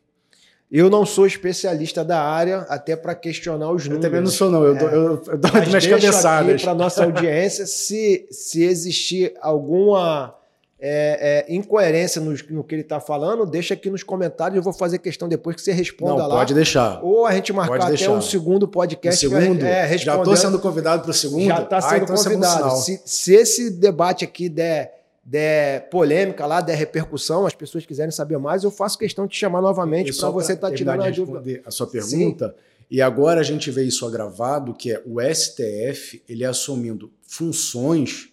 Eu 0.71 0.91
não 0.91 1.07
sou 1.07 1.27
especialista 1.27 2.05
da 2.05 2.21
área, 2.21 2.67
até 2.69 2.97
para 2.97 3.15
questionar 3.15 3.71
os 3.71 3.85
números. 3.85 4.05
Eu 4.05 4.11
também 4.11 4.21
não 4.21 4.31
sou, 4.31 4.51
não. 4.51 4.65
Eu, 4.65 4.75
é. 4.75 4.79
dou, 4.79 4.89
eu, 4.89 5.23
eu 5.27 5.39
dou 5.39 5.53
minhas 5.67 5.87
cabeçadas. 5.87 6.63
para 6.63 6.75
nossa 6.75 7.05
audiência, 7.05 7.67
se, 7.67 8.27
se 8.31 8.65
existir 8.65 9.35
alguma 9.41 10.35
é, 10.79 11.47
é, 11.49 11.55
incoerência 11.55 12.21
no, 12.21 12.35
no, 12.51 12.65
que 12.65 12.75
ele 12.75 12.83
está 12.83 13.01
falando, 13.01 13.47
deixa 13.47 13.75
aqui 13.75 13.89
nos 13.89 14.03
comentários. 14.03 14.57
Eu 14.57 14.63
vou 14.63 14.73
fazer 14.73 14.99
questão 14.99 15.29
depois 15.29 15.55
que 15.55 15.63
você 15.63 15.73
responda 15.73 16.23
não, 16.23 16.29
lá. 16.29 16.37
Pode 16.37 16.53
deixar. 16.53 17.01
Ou 17.03 17.27
a 17.27 17.33
gente 17.33 17.53
marcar 17.53 17.93
até 17.93 18.11
um 18.11 18.21
segundo 18.21 18.67
podcast. 18.67 19.25
O 19.25 19.31
segundo? 19.31 19.65
É, 19.65 19.97
já 19.97 20.17
estou 20.17 20.37
sendo 20.37 20.59
convidado 20.59 21.03
para 21.03 21.11
o 21.13 21.15
segundo? 21.15 21.47
Já 21.47 21.63
está 21.63 21.81
sendo 21.81 21.93
ah, 21.93 21.99
então 21.99 22.15
é 22.15 22.19
convidado. 22.19 22.77
Se, 22.79 23.01
se 23.05 23.35
esse 23.35 23.71
debate 23.71 24.25
aqui 24.25 24.49
der 24.49 24.97
der 25.29 25.91
polêmica 25.91 26.47
lá, 26.47 26.61
der 26.61 26.77
repercussão, 26.77 27.45
as 27.45 27.55
pessoas 27.55 27.85
quiserem 27.85 28.13
saber 28.13 28.39
mais, 28.39 28.63
eu 28.63 28.71
faço 28.71 28.97
questão 28.97 29.27
de 29.27 29.33
te 29.33 29.41
chamar 29.41 29.61
novamente 29.61 30.17
para 30.17 30.31
você 30.31 30.53
estar 30.53 30.71
tá 30.71 30.77
tirando 30.77 31.03
a 31.03 31.11
dúvida. 31.11 31.63
A 31.67 31.71
sua 31.73 31.89
pergunta. 31.89 32.51
Sim. 32.51 32.55
E 32.89 33.03
agora 33.03 33.41
a 33.41 33.43
gente 33.43 33.69
vê 33.69 33.83
isso 33.83 34.07
agravado, 34.07 34.73
que 34.73 34.93
é 34.93 35.03
o 35.05 35.21
STF 35.21 36.23
ele 36.29 36.45
assumindo 36.45 37.11
funções 37.23 38.29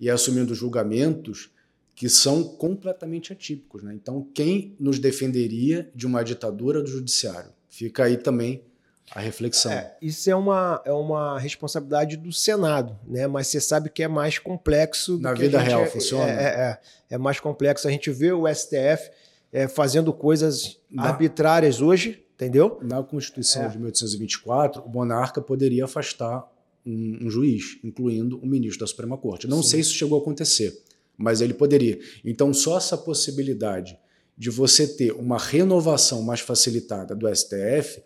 e 0.00 0.10
assumindo 0.10 0.52
julgamentos 0.52 1.52
que 1.94 2.08
são 2.08 2.42
completamente 2.42 3.32
atípicos. 3.32 3.84
Né? 3.84 3.94
Então, 3.94 4.26
quem 4.34 4.74
nos 4.80 4.98
defenderia 4.98 5.88
de 5.94 6.04
uma 6.04 6.24
ditadura 6.24 6.82
do 6.82 6.90
judiciário? 6.90 7.52
Fica 7.68 8.02
aí 8.04 8.16
também 8.16 8.64
a 9.14 9.20
reflexão. 9.20 9.70
É, 9.70 9.94
isso 10.00 10.30
é 10.30 10.34
uma, 10.34 10.80
é 10.84 10.92
uma 10.92 11.38
responsabilidade 11.38 12.16
do 12.16 12.32
Senado, 12.32 12.98
né? 13.06 13.26
Mas 13.26 13.48
você 13.48 13.60
sabe 13.60 13.90
que 13.90 14.02
é 14.02 14.08
mais 14.08 14.38
complexo. 14.38 15.18
Na 15.18 15.34
vida 15.34 15.60
real 15.60 15.82
é, 15.82 15.86
funciona? 15.86 16.30
É, 16.30 16.44
é, 16.44 16.78
é, 17.10 17.18
mais 17.18 17.38
complexo. 17.38 17.86
A 17.86 17.90
gente 17.90 18.10
vê 18.10 18.32
o 18.32 18.46
STF 18.52 19.10
é, 19.52 19.68
fazendo 19.68 20.12
coisas 20.12 20.78
na, 20.90 21.04
arbitrárias 21.04 21.80
hoje, 21.82 22.24
entendeu? 22.34 22.78
Na 22.82 23.02
Constituição 23.02 23.64
é. 23.64 23.68
de 23.68 23.76
1824, 23.76 24.82
o 24.82 24.88
monarca 24.88 25.42
poderia 25.42 25.84
afastar 25.84 26.50
um, 26.84 27.18
um, 27.22 27.30
juiz, 27.30 27.78
incluindo 27.84 28.38
o 28.38 28.46
ministro 28.46 28.80
da 28.80 28.86
Suprema 28.86 29.18
Corte. 29.18 29.46
Não 29.46 29.62
Sim. 29.62 29.68
sei 29.68 29.82
se 29.82 29.90
isso 29.90 29.98
chegou 29.98 30.18
a 30.18 30.22
acontecer, 30.22 30.82
mas 31.18 31.42
ele 31.42 31.52
poderia. 31.52 32.00
Então, 32.24 32.52
só 32.54 32.78
essa 32.78 32.96
possibilidade 32.96 33.98
de 34.36 34.48
você 34.48 34.86
ter 34.86 35.12
uma 35.12 35.38
renovação 35.38 36.22
mais 36.22 36.40
facilitada 36.40 37.14
do 37.14 37.28
STF, 37.32 38.02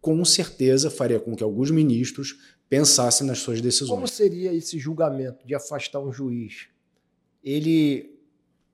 com 0.00 0.24
certeza 0.24 0.90
faria 0.90 1.18
com 1.18 1.34
que 1.34 1.42
alguns 1.42 1.70
ministros 1.70 2.38
pensassem 2.68 3.26
nas 3.26 3.38
suas 3.38 3.60
decisões. 3.60 3.90
Como 3.90 4.06
seria 4.06 4.52
esse 4.52 4.78
julgamento 4.78 5.46
de 5.46 5.54
afastar 5.54 6.00
um 6.00 6.12
juiz? 6.12 6.66
Ele 7.42 8.18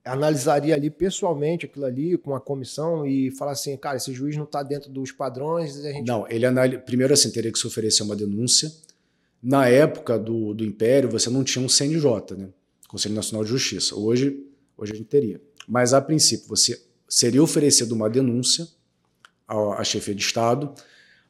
analisaria 0.04 0.74
ali 0.74 0.90
pessoalmente 0.90 1.64
aquilo 1.64 1.86
ali 1.86 2.18
com 2.18 2.34
a 2.34 2.40
comissão 2.40 3.06
e 3.06 3.30
falar 3.30 3.52
assim, 3.52 3.76
cara, 3.76 3.96
esse 3.96 4.12
juiz 4.12 4.36
não 4.36 4.44
está 4.44 4.62
dentro 4.62 4.90
dos 4.90 5.10
padrões. 5.10 5.82
A 5.84 5.92
gente... 5.92 6.06
Não, 6.06 6.28
ele 6.28 6.44
analisa. 6.44 6.78
Primeiro 6.80 7.14
assim, 7.14 7.30
teria 7.30 7.50
que 7.50 7.58
se 7.58 7.66
oferecer 7.66 8.02
uma 8.02 8.14
denúncia. 8.14 8.70
Na 9.42 9.68
época 9.68 10.18
do, 10.18 10.52
do 10.52 10.64
Império, 10.64 11.08
você 11.08 11.30
não 11.30 11.42
tinha 11.42 11.64
um 11.64 11.68
CNJ, 11.68 12.36
né? 12.36 12.48
Conselho 12.88 13.14
Nacional 13.14 13.44
de 13.44 13.50
Justiça. 13.50 13.94
Hoje, 13.94 14.44
hoje 14.76 14.92
a 14.92 14.96
gente 14.96 15.08
teria. 15.08 15.40
Mas 15.66 15.94
a 15.94 16.00
princípio, 16.00 16.48
você 16.48 16.80
seria 17.08 17.42
oferecido 17.42 17.92
uma 17.92 18.08
denúncia 18.08 18.66
à, 19.48 19.80
à 19.80 19.84
chefia 19.84 20.14
de 20.14 20.22
Estado. 20.22 20.74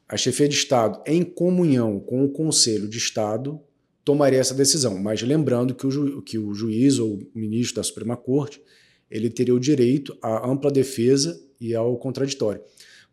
A 0.07 0.17
chefia 0.17 0.47
de 0.47 0.55
Estado, 0.55 1.01
em 1.05 1.23
comunhão 1.23 1.99
com 1.99 2.23
o 2.23 2.29
Conselho 2.29 2.87
de 2.87 2.97
Estado, 2.97 3.59
tomaria 4.03 4.39
essa 4.39 4.53
decisão. 4.53 4.97
Mas 4.99 5.21
lembrando 5.21 5.73
que 5.73 5.87
o, 5.87 5.91
ju, 5.91 6.21
que 6.21 6.37
o 6.37 6.53
juiz 6.53 6.99
ou 6.99 7.15
o 7.15 7.27
ministro 7.33 7.77
da 7.77 7.83
Suprema 7.83 8.15
Corte 8.15 8.61
ele 9.09 9.29
teria 9.29 9.53
o 9.53 9.59
direito 9.59 10.17
à 10.21 10.49
ampla 10.49 10.71
defesa 10.71 11.39
e 11.59 11.73
ao 11.75 11.97
contraditório. 11.97 12.61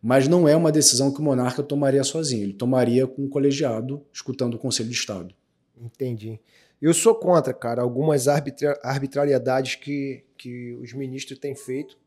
Mas 0.01 0.27
não 0.27 0.47
é 0.47 0.55
uma 0.55 0.71
decisão 0.71 1.13
que 1.13 1.19
o 1.19 1.23
monarca 1.23 1.63
tomaria 1.63 2.03
sozinho, 2.03 2.43
ele 2.43 2.53
tomaria 2.53 3.07
com 3.07 3.23
um 3.23 3.29
colegiado, 3.29 4.05
escutando 4.11 4.55
o 4.55 4.59
Conselho 4.59 4.89
de 4.89 4.95
Estado. 4.95 5.33
Entendi. 5.79 6.39
Eu 6.81 6.93
sou 6.93 7.15
contra, 7.15 7.53
cara, 7.53 7.81
algumas 7.81 8.27
arbitra 8.27 8.77
arbitrariedades 8.83 9.75
que, 9.75 10.25
que 10.37 10.73
os 10.73 10.91
ministros 10.93 11.39
têm 11.39 11.55
feito, 11.55 11.97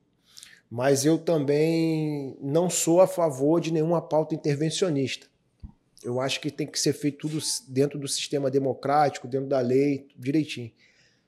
mas 0.71 1.05
eu 1.05 1.19
também 1.19 2.37
não 2.41 2.69
sou 2.69 3.01
a 3.01 3.07
favor 3.07 3.61
de 3.61 3.73
nenhuma 3.73 4.01
pauta 4.01 4.35
intervencionista. 4.35 5.27
Eu 6.03 6.21
acho 6.21 6.41
que 6.41 6.51
tem 6.51 6.67
que 6.67 6.79
ser 6.79 6.93
feito 6.93 7.29
tudo 7.29 7.39
dentro 7.69 7.99
do 7.99 8.07
sistema 8.07 8.51
democrático, 8.51 9.27
dentro 9.27 9.49
da 9.49 9.61
lei, 9.61 10.09
direitinho. 10.17 10.71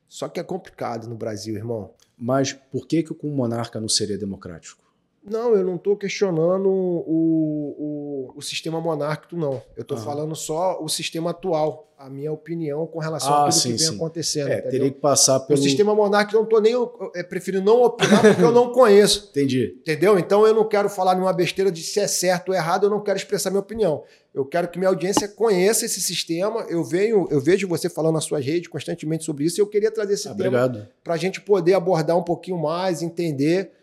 Só 0.07 0.27
que 0.27 0.39
é 0.39 0.43
complicado 0.43 1.07
no 1.07 1.15
Brasil, 1.15 1.55
irmão. 1.55 1.93
Mas 2.17 2.53
por 2.53 2.87
que, 2.87 3.03
que 3.03 3.11
o 3.13 3.29
monarca 3.29 3.79
não 3.79 3.87
seria 3.87 4.17
democrático? 4.17 4.88
Não, 5.23 5.53
eu 5.53 5.63
não 5.63 5.75
estou 5.75 5.97
questionando 5.97 6.69
o, 6.69 8.31
o, 8.33 8.33
o, 8.35 8.41
sistema 8.41 8.79
monárquico, 8.79 9.35
não. 9.35 9.61
Eu 9.75 9.81
estou 9.81 9.97
falando 9.97 10.33
só 10.35 10.81
o 10.81 10.87
sistema 10.87 11.31
atual, 11.31 11.93
a 11.97 12.09
minha 12.09 12.31
opinião 12.31 12.87
com 12.87 12.99
relação 12.99 13.33
ah, 13.33 13.41
a 13.41 13.43
tudo 13.49 13.53
sim, 13.53 13.71
que 13.71 13.77
vem 13.77 13.87
sim. 13.87 13.95
acontecendo. 13.95 14.49
É, 14.49 14.61
teria 14.61 14.89
que 14.89 14.99
passar 14.99 15.41
pelo. 15.41 15.59
O 15.59 15.61
sistema 15.61 15.93
monárquico 15.93 16.35
eu 16.35 16.39
não 16.39 16.45
estou 16.45 16.61
nem. 16.61 16.71
Eu 16.71 16.87
prefiro 17.27 17.61
não 17.61 17.83
opinar 17.83 18.21
porque 18.21 18.41
eu 18.41 18.51
não 18.51 18.71
conheço. 18.73 19.27
Entendi. 19.31 19.75
Entendeu? 19.81 20.17
Então 20.17 20.47
eu 20.47 20.53
não 20.53 20.67
quero 20.67 20.89
falar 20.89 21.13
nenhuma 21.15 21.33
besteira 21.33 21.69
de 21.69 21.83
se 21.83 21.99
é 21.99 22.07
certo 22.07 22.49
ou 22.49 22.55
errado, 22.55 22.85
eu 22.85 22.89
não 22.89 23.01
quero 23.01 23.17
expressar 23.17 23.49
minha 23.49 23.59
opinião. 23.59 24.03
Eu 24.33 24.45
quero 24.45 24.67
que 24.69 24.79
minha 24.79 24.89
audiência 24.89 25.27
conheça 25.27 25.85
esse 25.85 25.99
sistema. 25.99 26.61
Eu 26.69 26.83
venho, 26.83 27.27
eu 27.29 27.41
vejo 27.41 27.67
você 27.67 27.89
falando 27.89 28.13
nas 28.13 28.23
suas 28.23 28.45
redes 28.45 28.69
constantemente 28.69 29.25
sobre 29.25 29.43
isso 29.43 29.59
e 29.59 29.61
eu 29.61 29.67
queria 29.67 29.91
trazer 29.91 30.13
esse 30.13 30.29
ah, 30.29 30.33
tema 30.33 30.89
para 31.03 31.15
a 31.15 31.17
gente 31.17 31.41
poder 31.41 31.73
abordar 31.73 32.17
um 32.17 32.23
pouquinho 32.23 32.57
mais, 32.57 33.01
entender 33.01 33.78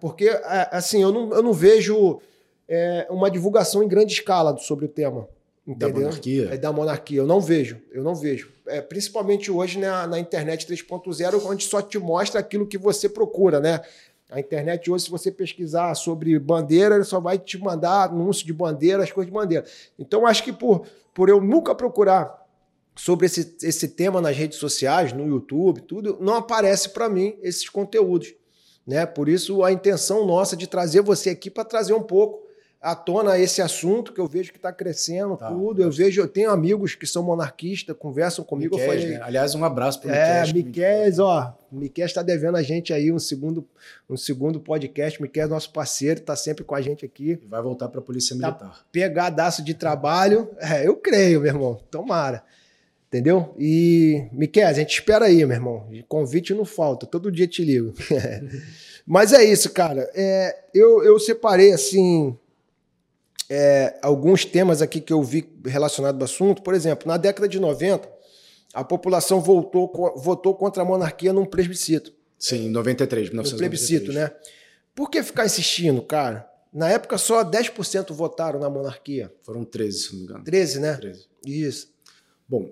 porque, 0.00 0.28
é, 0.28 0.68
assim, 0.70 1.02
eu 1.02 1.12
não, 1.12 1.32
eu 1.32 1.42
não 1.42 1.52
vejo 1.52 2.20
é, 2.68 3.06
uma 3.10 3.30
divulgação 3.30 3.82
em 3.82 3.88
grande 3.88 4.12
escala 4.12 4.56
sobre 4.58 4.84
o 4.84 4.88
tema. 4.88 5.28
Entendeu? 5.66 5.94
Da 5.94 6.00
monarquia? 6.00 6.48
É 6.50 6.56
da 6.56 6.72
monarquia. 6.72 7.18
Eu 7.18 7.26
não 7.26 7.40
vejo, 7.40 7.80
eu 7.92 8.02
não 8.02 8.14
vejo. 8.14 8.52
É, 8.66 8.80
principalmente 8.80 9.50
hoje 9.50 9.78
na, 9.78 10.06
na 10.06 10.18
internet 10.18 10.66
3.0, 10.66 11.44
onde 11.44 11.64
só 11.64 11.82
te 11.82 11.98
mostra 11.98 12.40
aquilo 12.40 12.66
que 12.66 12.78
você 12.78 13.08
procura, 13.08 13.60
né? 13.60 13.80
A 14.30 14.38
internet 14.38 14.90
hoje, 14.90 15.04
se 15.04 15.10
você 15.10 15.30
pesquisar 15.30 15.94
sobre 15.96 16.38
bandeira, 16.38 16.94
ele 16.94 17.04
só 17.04 17.18
vai 17.18 17.38
te 17.38 17.58
mandar 17.58 18.04
anúncio 18.04 18.46
de 18.46 18.52
bandeira, 18.52 19.02
as 19.02 19.10
coisas 19.10 19.30
de 19.30 19.36
bandeira. 19.36 19.64
Então, 19.98 20.24
acho 20.24 20.44
que 20.44 20.52
por, 20.52 20.86
por 21.12 21.28
eu 21.28 21.40
nunca 21.40 21.74
procurar 21.74 22.40
sobre 22.94 23.26
esse, 23.26 23.56
esse 23.62 23.88
tema 23.88 24.20
nas 24.20 24.36
redes 24.36 24.58
sociais, 24.58 25.12
no 25.12 25.26
YouTube, 25.26 25.80
tudo, 25.80 26.16
não 26.20 26.34
aparece 26.34 26.90
para 26.90 27.08
mim 27.08 27.36
esses 27.42 27.68
conteúdos. 27.68 28.32
Né? 28.90 29.06
Por 29.06 29.28
isso, 29.28 29.62
a 29.62 29.70
intenção 29.70 30.26
nossa 30.26 30.56
de 30.56 30.66
trazer 30.66 31.00
você 31.00 31.30
aqui 31.30 31.48
para 31.48 31.64
trazer 31.64 31.92
um 31.92 32.02
pouco 32.02 32.44
à 32.80 32.92
tona 32.92 33.38
esse 33.38 33.62
assunto 33.62 34.12
que 34.12 34.20
eu 34.20 34.26
vejo 34.26 34.50
que 34.50 34.58
está 34.58 34.72
crescendo 34.72 35.36
tá, 35.36 35.48
tudo. 35.48 35.80
Eu 35.80 35.92
vejo, 35.92 36.20
eu 36.20 36.26
tenho 36.26 36.50
amigos 36.50 36.96
que 36.96 37.06
são 37.06 37.22
monarquistas, 37.22 37.96
conversam 37.96 38.44
comigo. 38.44 38.74
Miquel, 38.74 38.90
falei, 38.90 39.06
né? 39.10 39.20
Aliás, 39.22 39.54
um 39.54 39.64
abraço 39.64 40.00
para 40.00 40.10
o 40.10 40.12
É, 40.12 40.52
Miquel, 40.52 41.12
ó, 41.20 41.52
Miquel 41.70 42.04
está 42.04 42.20
devendo 42.20 42.56
a 42.56 42.64
gente 42.64 42.92
aí 42.92 43.12
um 43.12 43.18
segundo, 43.20 43.64
um 44.08 44.16
segundo 44.16 44.58
podcast. 44.58 45.22
Miquel 45.22 45.44
é 45.44 45.48
nosso 45.48 45.72
parceiro, 45.72 46.18
está 46.18 46.34
sempre 46.34 46.64
com 46.64 46.74
a 46.74 46.80
gente 46.80 47.04
aqui. 47.04 47.38
Vai 47.48 47.62
voltar 47.62 47.88
para 47.90 48.00
a 48.00 48.02
Polícia 48.02 48.36
tá 48.36 48.48
Militar. 48.48 48.70
Tá 48.70 48.84
pegadaço 48.90 49.62
de 49.62 49.72
trabalho. 49.72 50.50
É, 50.58 50.84
eu 50.84 50.96
creio, 50.96 51.42
meu 51.42 51.52
irmão. 51.52 51.80
Tomara. 51.92 52.42
Entendeu? 53.10 53.52
E, 53.58 54.28
Miquel, 54.30 54.68
a 54.68 54.72
gente 54.72 54.92
espera 54.92 55.24
aí, 55.24 55.44
meu 55.44 55.56
irmão. 55.56 55.88
Convite 56.06 56.54
não 56.54 56.64
falta, 56.64 57.06
todo 57.06 57.32
dia 57.32 57.48
te 57.48 57.64
ligo. 57.64 57.92
Mas 59.04 59.32
é 59.32 59.42
isso, 59.42 59.70
cara. 59.70 60.08
É, 60.14 60.56
eu, 60.72 61.02
eu 61.02 61.18
separei, 61.18 61.72
assim, 61.72 62.38
é, 63.50 63.98
alguns 64.00 64.44
temas 64.44 64.80
aqui 64.80 65.00
que 65.00 65.12
eu 65.12 65.20
vi 65.24 65.44
relacionados 65.66 66.20
ao 66.20 66.24
assunto. 66.24 66.62
Por 66.62 66.72
exemplo, 66.72 67.08
na 67.08 67.16
década 67.16 67.48
de 67.48 67.58
90, 67.58 68.08
a 68.72 68.84
população 68.84 69.40
voltou, 69.40 69.90
votou 70.16 70.54
contra 70.54 70.84
a 70.84 70.86
monarquia 70.86 71.32
num 71.32 71.44
plebiscito. 71.44 72.12
Sim, 72.38 72.66
em 72.66 72.70
93, 72.70 73.30
1993. 73.30 73.52
No 73.52 73.58
plebiscito, 73.58 74.12
né? 74.12 74.30
Por 74.94 75.10
que 75.10 75.20
ficar 75.24 75.46
insistindo, 75.46 76.00
cara? 76.00 76.48
Na 76.72 76.88
época, 76.88 77.18
só 77.18 77.44
10% 77.44 78.12
votaram 78.12 78.60
na 78.60 78.70
monarquia. 78.70 79.32
Foram 79.42 79.64
13, 79.64 79.98
se 79.98 80.12
não 80.12 80.18
me 80.20 80.24
engano. 80.26 80.44
13, 80.44 80.78
né? 80.78 80.94
13. 80.94 81.26
Isso. 81.44 81.92
Bom, 82.48 82.70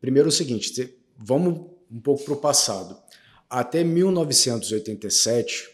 Primeiro 0.00 0.28
é 0.28 0.30
o 0.30 0.32
seguinte, 0.32 0.94
vamos 1.16 1.70
um 1.90 2.00
pouco 2.00 2.24
para 2.24 2.34
o 2.34 2.36
passado. 2.36 2.96
Até 3.48 3.82
1987, 3.82 5.68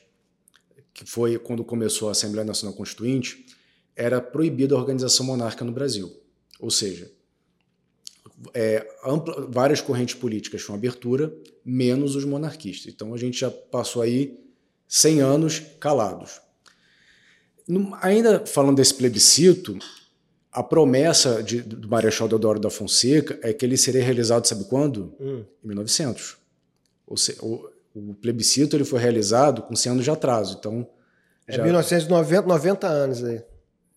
que 0.93 1.05
foi 1.05 1.39
quando 1.39 1.62
começou 1.62 2.09
a 2.09 2.12
Assembleia 2.12 2.45
Nacional 2.45 2.77
Constituinte, 2.77 3.47
era 3.95 4.21
proibida 4.21 4.75
a 4.75 4.79
organização 4.79 5.27
monárquica 5.27 5.65
no 5.65 5.73
Brasil. 5.73 6.11
Ou 6.59 6.71
seja, 6.71 7.11
é, 8.53 8.87
ampla, 9.05 9.47
várias 9.51 9.81
correntes 9.81 10.15
políticas 10.15 10.62
tinham 10.62 10.77
abertura, 10.77 11.35
menos 11.65 12.17
os 12.17 12.25
monarquistas. 12.25 12.93
Então 12.93 13.15
a 13.15 13.17
gente 13.17 13.39
já 13.39 13.51
passou 13.51 14.03
aí 14.03 14.39
100 14.89 15.21
anos 15.21 15.62
calados. 15.81 16.41
Ainda 18.01 18.47
falando 18.47 18.77
desse 18.77 18.95
plebiscito, 18.95 19.79
a 20.57 20.62
promessa 20.62 21.42
de, 21.42 21.61
do 21.61 21.87
Marechal 21.87 22.27
Deodoro 22.27 22.59
da 22.59 22.71
Fonseca 22.71 23.38
é 23.42 23.53
que 23.53 23.62
ele 23.62 23.77
seria 23.77 24.03
realizado, 24.03 24.47
sabe 24.47 24.64
quando? 24.64 25.14
Hum. 25.21 25.45
Em 25.62 25.69
1900. 25.69 26.38
Ou 27.07 27.14
seja, 27.14 27.45
o, 27.45 27.69
o, 27.95 28.14
plebiscito 28.14 28.75
ele 28.75 28.87
foi 28.87 28.99
realizado 28.99 29.61
com 29.61 29.77
100 29.77 29.92
anos 29.92 30.05
de 30.05 30.11
atraso. 30.11 30.57
Então, 30.59 30.88
é 31.47 31.57
já... 31.57 31.62
1990, 31.62 32.49
90 32.49 32.87
anos 32.87 33.23
aí. 33.23 33.42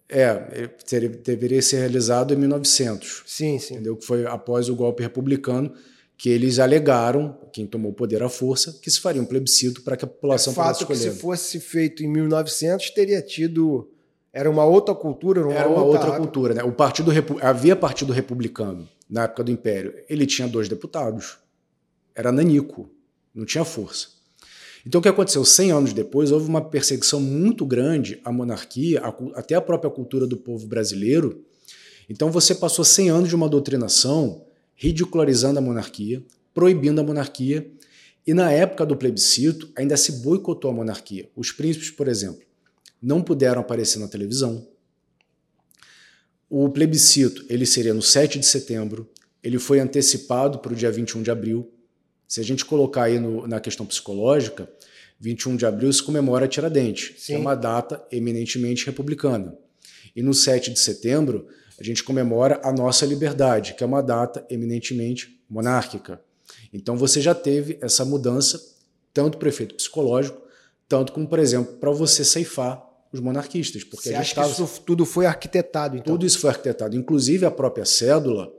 É, 0.10 0.70
ele 0.92 1.08
deveria 1.08 1.62
ser 1.62 1.78
realizado 1.78 2.34
em 2.34 2.38
1900. 2.38 3.24
Sim, 3.26 3.58
sim. 3.58 3.76
Entendeu? 3.76 3.96
Que 3.96 4.06
foi 4.06 4.26
após 4.26 4.68
o 4.68 4.76
golpe 4.76 5.02
republicano 5.02 5.74
que 6.18 6.30
eles 6.30 6.60
alegaram, 6.60 7.40
quem 7.54 7.66
tomou 7.66 7.92
o 7.94 7.96
poder 7.96 8.22
à 8.22 8.28
força, 8.28 8.78
que 8.82 8.92
se 8.92 9.00
faria 9.00 9.22
um 9.22 9.26
plebiscito 9.26 9.82
para 9.82 9.96
que 9.96 10.04
a 10.04 10.08
população 10.10 10.52
é 10.52 10.56
fato 10.58 10.80
pudesse 10.80 10.84
escolher. 10.84 11.10
que 11.12 11.16
se 11.16 11.22
fosse 11.22 11.60
feito 11.62 12.04
em 12.04 12.08
1900 12.10 12.90
teria 12.90 13.22
tido 13.22 13.90
era 14.32 14.50
uma 14.50 14.64
outra 14.64 14.94
cultura, 14.94 15.42
uma 15.42 15.54
era 15.54 15.68
uma 15.68 15.82
outra, 15.82 16.06
outra 16.06 16.18
cultura, 16.18 16.54
né? 16.54 16.64
O 16.64 16.72
partido 16.72 17.12
havia 17.42 17.76
partido 17.76 18.14
republicano 18.14 18.88
na 19.10 19.24
época 19.24 19.44
do 19.44 19.52
Império. 19.52 19.94
Ele 20.08 20.26
tinha 20.26 20.48
dois 20.48 20.70
deputados. 20.70 21.38
Era 22.14 22.32
nanico, 22.32 22.90
não 23.34 23.46
tinha 23.46 23.66
força. 23.66 24.20
Então 24.86 25.00
o 25.00 25.02
que 25.02 25.10
aconteceu? 25.10 25.44
100 25.44 25.72
anos 25.72 25.94
depois 25.94 26.32
houve 26.32 26.48
uma 26.48 26.62
perseguição 26.62 27.20
muito 27.20 27.66
grande 27.66 28.20
à 28.24 28.32
monarquia, 28.32 29.02
até 29.34 29.56
a 29.56 29.62
própria 29.62 29.92
cultura 29.92 30.26
do 30.26 30.38
povo 30.38 30.68
brasileiro. 30.68 31.44
Então 32.10 32.32
você 32.32 32.56
passou 32.56 32.86
100 32.86 33.10
anos 33.10 33.30
de 33.30 33.36
uma 33.36 33.50
doutrinação 33.50 34.46
ridicularizando 34.76 35.60
a 35.60 35.62
monarquia, 35.62 36.24
proibindo 36.54 37.00
a 37.00 37.04
monarquia, 37.04 37.70
e 38.26 38.34
na 38.34 38.52
época 38.52 38.86
do 38.86 38.96
plebiscito 38.96 39.70
ainda 39.76 39.98
se 39.98 40.24
boicotou 40.24 40.72
a 40.72 40.74
monarquia. 40.74 41.30
Os 41.36 41.52
príncipes, 41.52 41.92
por 41.92 42.08
exemplo, 42.08 42.42
não 43.02 43.22
puderam 43.22 43.62
aparecer 43.62 44.00
na 44.00 44.08
televisão. 44.08 44.68
O 46.50 46.70
plebiscito 46.70 47.46
ele 47.50 47.66
seria 47.66 47.94
no 47.94 48.02
7 48.02 48.40
de 48.40 48.46
setembro, 48.46 49.10
ele 49.44 49.60
foi 49.60 49.80
antecipado 49.80 50.60
para 50.60 50.74
o 50.74 50.76
dia 50.76 50.92
21 50.92 51.22
de 51.22 51.32
abril. 51.32 51.72
Se 52.28 52.40
a 52.40 52.44
gente 52.44 52.66
colocar 52.66 53.04
aí 53.04 53.20
no, 53.20 53.48
na 53.48 53.60
questão 53.60 53.86
psicológica, 53.86 54.70
21 55.20 55.56
de 55.56 55.66
abril 55.66 55.92
se 55.92 56.02
comemora 56.02 56.48
Tiradentes, 56.48 57.14
Sim. 57.20 57.26
que 57.26 57.34
é 57.34 57.38
uma 57.38 57.56
data 57.56 58.04
eminentemente 58.12 58.86
republicana. 58.86 59.56
E 60.16 60.22
no 60.22 60.34
7 60.34 60.72
de 60.72 60.80
setembro, 60.80 61.48
a 61.80 61.84
gente 61.84 62.04
comemora 62.04 62.60
a 62.64 62.72
nossa 62.72 63.06
liberdade, 63.06 63.74
que 63.74 63.84
é 63.84 63.88
uma 63.88 64.02
data 64.02 64.46
eminentemente 64.50 65.42
monárquica. 65.50 66.22
Então 66.74 66.98
você 66.98 67.22
já 67.22 67.34
teve 67.34 67.78
essa 67.82 68.04
mudança, 68.04 68.60
tanto 69.14 69.38
para 69.38 69.46
o 69.46 69.50
efeito 69.50 69.76
psicológico, 69.76 70.42
tanto 70.88 71.14
como, 71.14 71.28
por 71.28 71.40
exemplo, 71.40 71.78
para 71.78 71.92
você 71.92 72.26
ceifar 72.26 72.89
os 73.12 73.20
monarquistas. 73.20 73.84
Porque 73.84 74.10
você 74.10 74.16
acha 74.16 74.36
tava... 74.36 74.48
que 74.48 74.54
isso 74.54 74.82
tudo 74.86 75.06
foi 75.06 75.26
arquitetado, 75.26 75.98
então? 75.98 76.14
Tudo 76.14 76.26
isso 76.26 76.40
foi 76.40 76.50
arquitetado. 76.50 76.96
Inclusive 76.96 77.46
a 77.46 77.52
própria 77.52 77.86
cédula, 77.86 78.52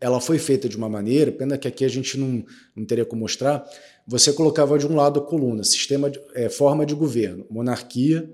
ela 0.00 0.20
foi 0.20 0.38
feita 0.38 0.68
de 0.68 0.76
uma 0.76 0.88
maneira, 0.88 1.32
pena 1.32 1.56
que 1.56 1.66
aqui 1.66 1.84
a 1.84 1.88
gente 1.88 2.18
não, 2.18 2.44
não 2.74 2.84
teria 2.84 3.04
como 3.04 3.22
mostrar, 3.22 3.66
você 4.06 4.32
colocava 4.32 4.78
de 4.78 4.86
um 4.86 4.94
lado 4.94 5.20
a 5.20 5.22
coluna, 5.22 5.64
sistema 5.64 6.10
de, 6.10 6.20
é, 6.34 6.48
forma 6.48 6.84
de 6.84 6.94
governo, 6.94 7.46
monarquia 7.50 8.30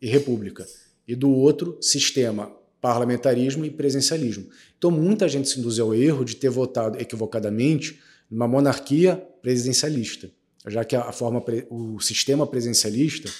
e 0.00 0.06
república, 0.06 0.66
e 1.08 1.14
do 1.14 1.30
outro, 1.30 1.78
sistema 1.80 2.52
parlamentarismo 2.80 3.64
e 3.64 3.70
presencialismo. 3.70 4.46
Então 4.76 4.90
muita 4.90 5.26
gente 5.28 5.48
se 5.48 5.58
induziu 5.58 5.86
ao 5.86 5.94
erro 5.94 6.24
de 6.24 6.36
ter 6.36 6.50
votado 6.50 7.00
equivocadamente 7.00 7.98
numa 8.30 8.46
monarquia 8.46 9.16
presidencialista, 9.40 10.30
já 10.66 10.84
que 10.84 10.94
a 10.94 11.12
forma, 11.12 11.42
o 11.70 11.98
sistema 12.00 12.46
presidencialista, 12.46 13.30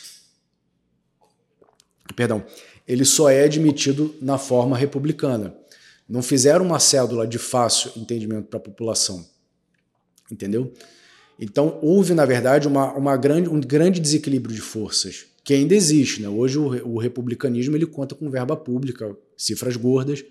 perdão, 2.14 2.45
ele 2.87 3.05
só 3.05 3.29
é 3.29 3.45
admitido 3.45 4.14
na 4.21 4.38
forma 4.38 4.77
republicana. 4.77 5.55
Não 6.09 6.23
fizeram 6.23 6.64
uma 6.64 6.79
cédula 6.79 7.27
de 7.27 7.38
fácil 7.38 7.90
entendimento 7.97 8.47
para 8.49 8.59
a 8.59 8.62
população. 8.62 9.27
Entendeu? 10.31 10.73
Então, 11.38 11.79
houve, 11.83 12.14
na 12.14 12.25
verdade, 12.25 12.66
uma, 12.66 12.92
uma 12.95 13.16
grande, 13.16 13.49
um 13.49 13.61
grande 13.61 14.01
desequilíbrio 14.01 14.55
de 14.55 14.61
forças, 14.61 15.27
que 15.45 15.53
ainda 15.53 15.75
existe. 15.75 16.23
Né? 16.23 16.29
Hoje, 16.29 16.59
o, 16.59 16.95
o 16.95 16.99
republicanismo 16.99 17.77
ele 17.77 17.87
conta 17.87 18.14
com 18.14 18.31
verba 18.31 18.57
pública, 18.57 19.16
cifras 19.37 19.77
gordas. 19.77 20.25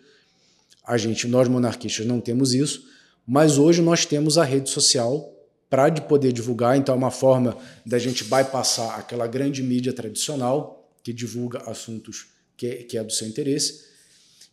A 0.86 0.98
gente, 0.98 1.28
nós 1.28 1.48
monarquistas, 1.48 2.06
não 2.06 2.20
temos 2.20 2.54
isso, 2.54 2.88
mas 3.28 3.58
hoje 3.58 3.82
nós 3.82 4.06
temos 4.06 4.38
a 4.38 4.44
rede 4.44 4.70
social 4.70 5.32
para 5.70 5.90
de 5.90 6.02
poder 6.02 6.32
divulgar, 6.32 6.78
então 6.78 6.94
é 6.94 6.98
uma 6.98 7.12
forma 7.12 7.58
da 7.86 7.98
gente 7.98 8.24
bypassar 8.24 9.00
aquela 9.00 9.28
grande 9.28 9.64
mídia 9.64 9.92
tradicional 9.92 10.75
que 11.06 11.14
divulga 11.14 11.60
assuntos 11.70 12.32
que, 12.58 12.84
que 12.84 12.98
é 12.98 13.04
do 13.04 13.14
seu 13.14 13.28
interesse 13.28 13.86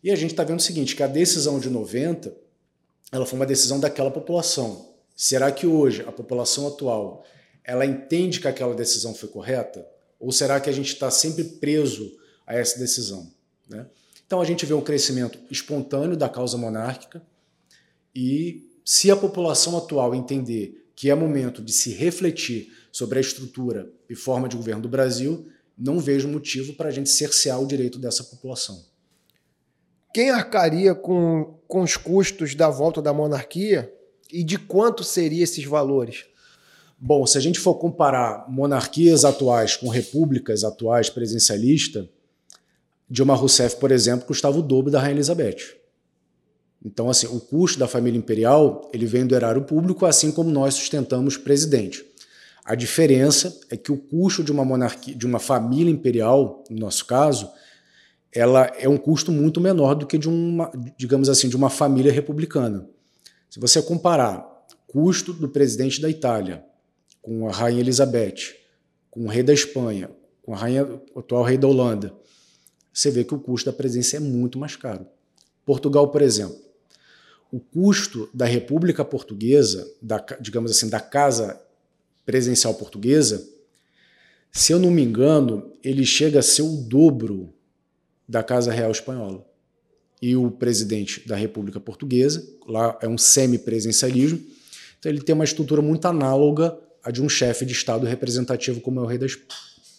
e 0.02 0.10
a 0.10 0.16
gente 0.16 0.32
está 0.32 0.42
vendo 0.42 0.58
o 0.58 0.62
seguinte, 0.62 0.96
que 0.96 1.02
a 1.02 1.06
decisão 1.06 1.60
de 1.60 1.70
90, 1.70 2.34
ela 3.12 3.24
foi 3.24 3.38
uma 3.38 3.46
decisão 3.46 3.78
daquela 3.78 4.10
população. 4.10 4.92
Será 5.14 5.52
que 5.52 5.66
hoje 5.66 6.02
a 6.02 6.10
população 6.10 6.66
atual, 6.66 7.24
ela 7.62 7.86
entende 7.86 8.40
que 8.40 8.48
aquela 8.48 8.74
decisão 8.74 9.14
foi 9.14 9.28
correta? 9.28 9.86
Ou 10.18 10.32
será 10.32 10.60
que 10.60 10.68
a 10.68 10.72
gente 10.72 10.92
está 10.92 11.10
sempre 11.10 11.44
preso 11.44 12.18
a 12.44 12.54
essa 12.54 12.78
decisão? 12.78 13.32
Né? 13.68 13.86
Então 14.26 14.40
a 14.40 14.44
gente 14.44 14.66
vê 14.66 14.74
um 14.74 14.80
crescimento 14.80 15.38
espontâneo 15.48 16.16
da 16.16 16.28
causa 16.28 16.56
monárquica 16.56 17.22
e 18.14 18.68
se 18.84 19.10
a 19.10 19.16
população 19.16 19.78
atual 19.78 20.14
entender 20.14 20.84
que 20.96 21.10
é 21.10 21.14
momento 21.14 21.62
de 21.62 21.72
se 21.72 21.90
refletir 21.90 22.72
sobre 22.90 23.18
a 23.18 23.20
estrutura 23.20 23.90
e 24.08 24.16
forma 24.16 24.48
de 24.48 24.56
governo 24.56 24.82
do 24.82 24.88
Brasil, 24.88 25.48
não 25.76 25.98
vejo 25.98 26.28
motivo 26.28 26.74
para 26.74 26.88
a 26.88 26.92
gente 26.92 27.10
cercear 27.10 27.60
o 27.60 27.66
direito 27.66 27.98
dessa 27.98 28.24
população. 28.24 28.84
Quem 30.12 30.30
arcaria 30.30 30.94
com, 30.94 31.58
com 31.66 31.82
os 31.82 31.96
custos 31.96 32.54
da 32.54 32.68
volta 32.68 33.00
da 33.00 33.12
monarquia 33.12 33.92
e 34.30 34.44
de 34.44 34.58
quanto 34.58 35.02
seriam 35.02 35.42
esses 35.42 35.64
valores? 35.64 36.26
Bom, 36.98 37.26
se 37.26 37.36
a 37.36 37.40
gente 37.40 37.58
for 37.58 37.74
comparar 37.74 38.44
monarquias 38.48 39.24
atuais 39.24 39.76
com 39.76 39.88
repúblicas 39.88 40.62
atuais 40.62 41.10
presidencialistas, 41.10 42.06
Dilma 43.10 43.34
Rousseff, 43.34 43.76
por 43.76 43.90
exemplo, 43.90 44.26
custava 44.26 44.58
o 44.58 44.62
dobro 44.62 44.90
da 44.90 45.00
Rainha 45.00 45.16
Elizabeth. 45.16 45.76
Então, 46.84 47.08
assim, 47.08 47.26
o 47.26 47.40
custo 47.40 47.78
da 47.78 47.86
família 47.86 48.18
imperial 48.18 48.90
ele 48.92 49.06
vem 49.06 49.26
do 49.26 49.34
erário 49.34 49.62
público, 49.62 50.06
assim 50.06 50.30
como 50.32 50.50
nós 50.50 50.74
sustentamos 50.74 51.36
presidente. 51.36 52.04
A 52.64 52.74
diferença 52.74 53.60
é 53.70 53.76
que 53.76 53.90
o 53.90 53.96
custo 53.96 54.44
de 54.44 54.52
uma 54.52 54.64
monarquia, 54.64 55.14
de 55.14 55.26
uma 55.26 55.38
família 55.38 55.90
imperial, 55.90 56.62
no 56.70 56.78
nosso 56.78 57.04
caso, 57.04 57.50
ela 58.32 58.70
é 58.78 58.88
um 58.88 58.96
custo 58.96 59.32
muito 59.32 59.60
menor 59.60 59.94
do 59.94 60.06
que 60.06 60.16
de 60.16 60.28
uma, 60.28 60.70
digamos 60.96 61.28
assim, 61.28 61.48
de 61.48 61.56
uma 61.56 61.68
família 61.68 62.12
republicana. 62.12 62.88
Se 63.50 63.58
você 63.58 63.82
comparar 63.82 64.46
custo 64.86 65.32
do 65.32 65.48
presidente 65.48 66.00
da 66.00 66.08
Itália 66.08 66.64
com 67.20 67.48
a 67.48 67.52
rainha 67.52 67.80
Elizabeth, 67.80 68.54
com 69.10 69.24
o 69.24 69.28
rei 69.28 69.42
da 69.42 69.52
Espanha, 69.52 70.10
com 70.42 70.54
a 70.54 70.56
rainha, 70.56 70.84
o 71.14 71.20
atual 71.20 71.42
rei 71.42 71.58
da 71.58 71.66
Holanda, 71.66 72.14
você 72.92 73.10
vê 73.10 73.24
que 73.24 73.34
o 73.34 73.38
custo 73.38 73.70
da 73.70 73.76
presidência 73.76 74.18
é 74.18 74.20
muito 74.20 74.58
mais 74.58 74.76
caro. 74.76 75.06
Portugal, 75.64 76.08
por 76.08 76.22
exemplo, 76.22 76.56
o 77.50 77.58
custo 77.58 78.28
da 78.32 78.44
República 78.44 79.04
Portuguesa, 79.04 79.90
da, 80.00 80.24
digamos 80.40 80.70
assim, 80.70 80.88
da 80.88 81.00
casa 81.00 81.60
presidencial 82.24 82.74
portuguesa, 82.74 83.46
se 84.50 84.72
eu 84.72 84.78
não 84.78 84.90
me 84.90 85.02
engano, 85.02 85.72
ele 85.82 86.04
chega 86.04 86.40
a 86.40 86.42
ser 86.42 86.62
o 86.62 86.76
dobro 86.76 87.54
da 88.28 88.42
Casa 88.42 88.70
Real 88.70 88.90
Espanhola. 88.90 89.44
E 90.20 90.36
o 90.36 90.50
presidente 90.50 91.26
da 91.26 91.34
República 91.34 91.80
Portuguesa, 91.80 92.46
lá 92.66 92.96
é 93.00 93.08
um 93.08 93.18
semipresencialismo, 93.18 94.40
então 94.98 95.10
ele 95.10 95.20
tem 95.20 95.34
uma 95.34 95.44
estrutura 95.44 95.82
muito 95.82 96.06
análoga 96.06 96.78
à 97.02 97.10
de 97.10 97.20
um 97.20 97.28
chefe 97.28 97.64
de 97.64 97.72
Estado 97.72 98.06
representativo 98.06 98.80
como 98.80 99.00
é 99.00 99.02
o 99.02 99.06
rei 99.06 99.18
da, 99.18 99.26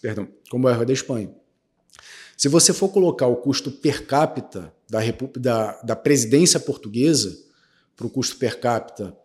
Perdão, 0.02 0.28
como 0.50 0.70
é 0.70 0.72
o 0.72 0.78
rei 0.78 0.86
da 0.86 0.94
Espanha. 0.94 1.30
Se 2.38 2.48
você 2.48 2.74
for 2.74 2.90
colocar 2.90 3.28
o 3.28 3.36
custo 3.38 3.72
per 3.72 4.06
capita 4.06 4.74
da, 4.90 5.00
da, 5.36 5.82
da 5.82 5.96
presidência 5.96 6.60
portuguesa 6.60 7.38
para 7.96 8.08
o 8.08 8.10
custo 8.10 8.38
per 8.38 8.60
capita 8.60 9.16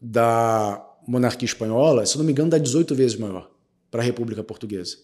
da 0.00 0.91
monarquia 1.06 1.46
espanhola, 1.46 2.06
se 2.06 2.16
não 2.16 2.24
me 2.24 2.32
engano, 2.32 2.50
dá 2.50 2.58
18 2.58 2.94
vezes 2.94 3.16
maior 3.16 3.50
para 3.90 4.00
a 4.00 4.04
República 4.04 4.42
Portuguesa. 4.42 4.96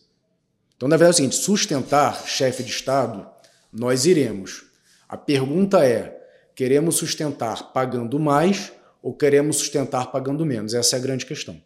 Então, 0.76 0.88
na 0.88 0.96
verdade, 0.96 1.10
é 1.10 1.14
o 1.14 1.16
seguinte: 1.16 1.36
sustentar 1.36 2.26
chefe 2.26 2.62
de 2.62 2.70
Estado 2.70 3.28
nós 3.72 4.06
iremos. 4.06 4.64
A 5.08 5.16
pergunta 5.16 5.84
é: 5.84 6.18
queremos 6.54 6.96
sustentar 6.96 7.72
pagando 7.72 8.18
mais 8.18 8.72
ou 9.02 9.12
queremos 9.14 9.56
sustentar 9.56 10.10
pagando 10.10 10.44
menos? 10.46 10.74
Essa 10.74 10.96
é 10.96 10.98
a 10.98 11.02
grande 11.02 11.26
questão. 11.26 11.60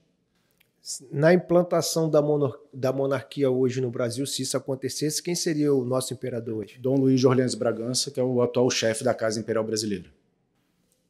Na 1.12 1.32
implantação 1.32 2.10
da, 2.10 2.20
monar 2.20 2.52
da 2.74 2.92
monarquia 2.92 3.48
hoje 3.48 3.80
no 3.80 3.88
Brasil, 3.88 4.26
se 4.26 4.42
isso 4.42 4.56
acontecesse, 4.56 5.22
quem 5.22 5.34
seria 5.34 5.72
o 5.72 5.84
nosso 5.84 6.12
imperador 6.12 6.56
hoje? 6.56 6.76
Dom 6.80 6.96
Luiz 6.96 7.20
de 7.20 7.26
Orleans 7.26 7.54
Bragança, 7.54 8.10
que 8.10 8.18
é 8.18 8.22
o 8.22 8.42
atual 8.42 8.68
chefe 8.68 9.04
da 9.04 9.14
Casa 9.14 9.38
Imperial 9.38 9.62
Brasileira. 9.62 10.10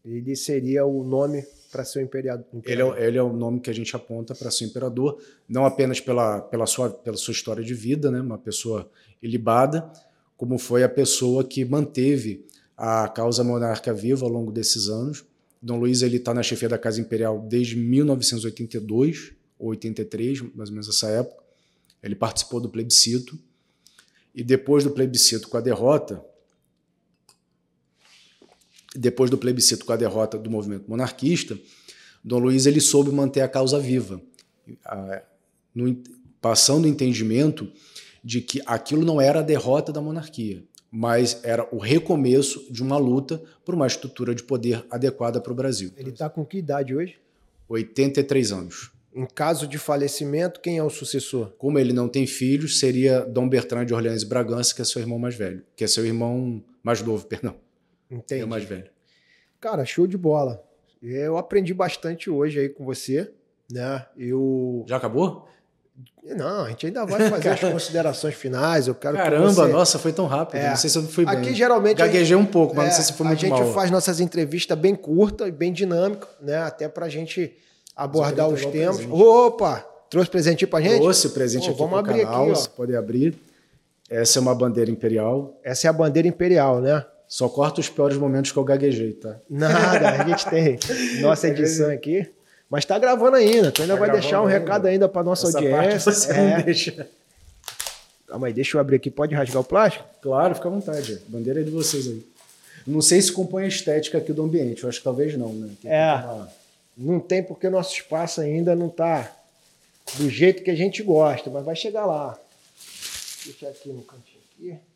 Ele 0.05 0.37
seria 0.37 0.85
o 0.85 1.03
nome 1.03 1.43
para 1.73 1.85
ser 1.87 2.01
o 2.01 2.03
imperador. 2.03 2.47
Ele 2.65 2.83
é, 2.83 3.07
ele 3.07 3.19
é, 3.19 3.23
o 3.23 3.33
nome 3.33 3.59
que 3.59 3.71
a 3.71 3.73
gente 3.73 3.97
aponta 3.97 4.35
para 4.35 4.51
ser 4.51 4.67
imperador, 4.67 5.19
não 5.49 5.65
apenas 5.65 5.99
pela, 6.01 6.43
pela, 6.43 6.67
sua, 6.67 6.91
pela 6.91 7.17
sua 7.17 7.33
história 7.33 7.65
de 7.65 7.73
vida, 7.73 8.11
né, 8.11 8.21
uma 8.21 8.37
pessoa 8.37 8.91
ilibada, 9.23 9.91
como 10.37 10.59
foi 10.59 10.85
a 10.85 10.89
pessoa 10.89 11.43
que 11.43 11.65
manteve 11.65 12.45
a 12.77 13.09
causa 13.09 13.43
monarca 13.43 13.95
viva 13.95 14.27
ao 14.27 14.31
longo 14.31 14.53
desses 14.53 14.89
anos. 14.89 15.25
Dom 15.63 15.79
Luiz 15.79 16.03
ele 16.03 16.19
está 16.19 16.35
na 16.35 16.43
chefia 16.43 16.69
da 16.69 16.77
Casa 16.77 17.01
Imperial 17.01 17.41
desde 17.49 17.77
1982 17.77 19.33
ou 19.59 19.69
83, 19.69 20.43
mais 20.55 20.69
ou 20.69 20.75
menos 20.75 20.89
essa 20.89 21.09
época. 21.09 21.43
Ele 22.03 22.17
participou 22.17 22.61
do 22.61 22.69
plebiscito 22.69 23.39
e 24.35 24.43
depois 24.43 24.85
do 24.85 24.91
plebiscito 24.91 25.49
com 25.49 25.57
a 25.57 25.61
derrota, 25.61 26.23
depois 28.95 29.31
do 29.31 29.39
plebiscito 29.39 29.85
com 29.85 29.93
a 29.93 29.97
derrota 29.97 30.39
do 30.39 30.51
movimento 30.51 30.89
monarquista, 30.89 31.59
Dom 32.23 32.39
Luiz 32.39 32.67
ele 32.67 32.81
soube 32.81 33.11
manter 33.11 33.41
a 33.41 33.49
causa 33.49 33.79
viva, 33.79 34.21
passando 36.41 36.85
o 36.85 36.89
entendimento 36.89 37.71
de 38.23 38.41
que 38.41 38.63
aquilo 38.67 39.05
não 39.05 39.21
era 39.21 39.41
a 39.41 39.43
derrota 39.43 39.93
da 39.93 40.01
monarquia, 40.01 40.63
mas 40.91 41.41
era 41.43 41.67
o 41.75 41.79
recomeço 41.79 42.67
de 42.71 42.83
uma 42.83 42.97
luta 42.97 43.43
por 43.65 43.75
uma 43.75 43.87
estrutura 43.87 44.35
de 44.35 44.43
poder 44.43 44.85
adequada 44.91 45.41
para 45.41 45.53
o 45.53 45.57
Brasil. 45.57 45.91
Ele 45.97 46.11
está 46.11 46.29
com 46.29 46.45
que 46.45 46.59
idade 46.59 46.95
hoje? 46.95 47.17
83 47.69 48.53
anos. 48.53 48.93
Em 49.15 49.27
caso 49.27 49.67
de 49.67 49.79
falecimento, 49.79 50.61
quem 50.61 50.79
é 50.79 50.83
o 50.83 50.89
sucessor? 50.89 51.53
Como 51.59 51.79
ele 51.79 51.93
não 51.93 52.09
tem 52.09 52.27
filhos, 52.27 52.79
seria 52.79 53.21
Dom 53.21 53.49
Bertrand 53.49 53.85
de 53.85 53.93
Orleans 53.93 54.23
e 54.23 54.27
Bragança, 54.27 54.75
que 54.75 54.81
é 54.81 54.85
seu 54.85 55.03
irmão 55.03 55.19
mais 55.19 55.35
velho, 55.35 55.63
que 55.77 55.85
é 55.85 55.87
seu 55.87 56.05
irmão 56.07 56.63
mais 56.83 57.03
novo, 57.03 57.27
perdão. 57.29 57.57
Entendi. 58.12 58.42
É 58.42 58.46
mais 58.46 58.64
velho. 58.64 58.90
Cara, 59.61 59.85
show 59.85 60.07
de 60.07 60.18
bola. 60.18 60.62
Eu 61.03 61.37
aprendi 61.37 61.75
bastante 61.75 62.31
hoje 62.31 62.61
aí 62.61 62.68
com 62.68 62.85
você, 62.85 63.33
né? 63.70 64.07
Eu 64.16 64.85
Já 64.87 64.98
acabou? 64.98 65.48
Não, 66.25 66.64
a 66.64 66.68
gente 66.68 66.87
ainda 66.87 67.05
vai 67.05 67.29
fazer 67.29 67.48
as 67.51 67.61
considerações 67.72 68.35
finais. 68.35 68.87
Eu 68.87 68.94
quero 68.94 69.16
Caramba, 69.16 69.48
que 69.48 69.55
você... 69.55 69.72
nossa, 69.72 69.98
foi 69.98 70.12
tão 70.12 70.27
rápido. 70.27 70.61
É. 70.61 70.70
Não 70.70 70.77
sei 70.77 70.88
se 70.88 70.96
eu 70.96 71.03
fui 71.03 71.25
bem. 71.25 71.37
Aqui 71.37 71.55
geralmente. 71.55 71.98
Gaguejei 71.98 72.37
um 72.37 72.46
pouco, 72.46 72.75
mas 72.75 72.85
é, 72.85 72.88
não 72.88 72.94
sei 72.94 73.05
se 73.05 73.12
foi 73.14 73.27
muito 73.27 73.48
mal. 73.48 73.61
A 73.61 73.64
gente 73.64 73.75
faz 73.75 73.90
nossas 73.90 74.20
entrevistas 74.20 74.79
bem 74.79 74.94
curtas 74.94 75.48
e 75.48 75.51
bem 75.51 75.72
dinâmicas, 75.72 76.29
né? 76.40 76.59
Até 76.59 76.88
pra 76.88 77.09
gente 77.09 77.57
abordar 77.96 78.48
os 78.48 78.64
temas. 78.66 79.05
Opa! 79.11 79.87
Trouxe 80.09 80.31
presentinho 80.31 80.68
pra 80.68 80.81
gente? 80.81 81.01
Trouxe 81.01 81.31
presente 81.31 81.64
Pô, 81.64 81.70
aqui 81.70 81.79
vamos 81.79 81.98
abrir 81.98 82.25
canal, 82.25 82.51
aqui, 82.51 82.61
ó. 82.61 82.68
Pode 82.77 82.94
abrir. 82.94 83.38
Essa 84.09 84.38
é 84.38 84.42
uma 84.42 84.55
bandeira 84.55 84.90
imperial. 84.90 85.59
Essa 85.64 85.87
é 85.87 85.90
a 85.90 85.92
bandeira 85.92 86.29
imperial, 86.29 86.81
né? 86.81 87.05
Só 87.33 87.49
corta 87.49 87.81
os 87.81 87.88
piores 87.88 88.18
momentos 88.18 88.53
que 88.53 88.59
eu 88.59 88.62
gaguejei, 88.62 89.14
tá? 89.14 89.38
Nada, 89.49 90.11
a 90.11 90.29
gente 90.29 90.45
tem 90.51 90.79
nossa 91.23 91.49
edição 91.49 91.90
aqui. 91.90 92.31
Mas 92.68 92.85
tá 92.85 92.99
gravando 92.99 93.37
ainda. 93.37 93.73
Tu 93.73 93.81
ainda 93.81 93.95
tá 93.95 94.01
vai 94.01 94.11
deixar 94.11 94.42
um 94.42 94.45
ainda. 94.45 94.59
recado 94.59 94.85
ainda 94.87 95.09
pra 95.09 95.23
nossa 95.23 95.49
Essa 95.49 95.57
audiência. 95.57 96.12
você 96.12 96.31
é. 96.31 96.59
não 96.59 96.62
deixa. 96.62 97.09
Calma 98.27 98.49
aí, 98.49 98.53
deixa 98.53 98.77
eu 98.77 98.83
abrir 98.83 98.97
aqui. 98.97 99.11
Pode 99.11 99.35
rasgar 99.35 99.62
o 99.62 99.64
plástico? 99.64 100.05
Claro, 100.21 100.55
fica 100.55 100.68
à 100.68 100.71
vontade. 100.71 101.23
A 101.27 101.31
bandeira 101.31 101.62
é 101.62 101.64
de 101.64 101.71
vocês 101.71 102.07
aí. 102.07 102.23
Não 102.87 103.01
sei 103.01 103.23
se 103.23 103.33
compõe 103.33 103.64
a 103.64 103.68
estética 103.68 104.18
aqui 104.18 104.31
do 104.35 104.42
ambiente. 104.42 104.83
Eu 104.83 104.90
acho 104.90 104.99
que 104.99 105.05
talvez 105.05 105.35
não, 105.35 105.55
né? 105.55 105.71
Tem 105.81 105.90
é. 105.90 106.47
Não 106.99 107.18
tem 107.18 107.42
porque 107.42 107.71
nosso 107.71 107.95
espaço 107.95 108.42
ainda 108.42 108.77
não 108.77 108.90
tá 108.90 109.35
do 110.16 110.29
jeito 110.29 110.62
que 110.62 110.71
a 110.71 110.77
gente 110.77 111.03
gosta, 111.03 111.49
mas 111.49 111.64
vai 111.64 111.77
chegar 111.77 112.05
lá. 112.05 112.38
Deixa 113.47 113.68
aqui 113.68 113.88
no 113.88 114.03
cantinho 114.03 114.42
aqui. 114.55 114.92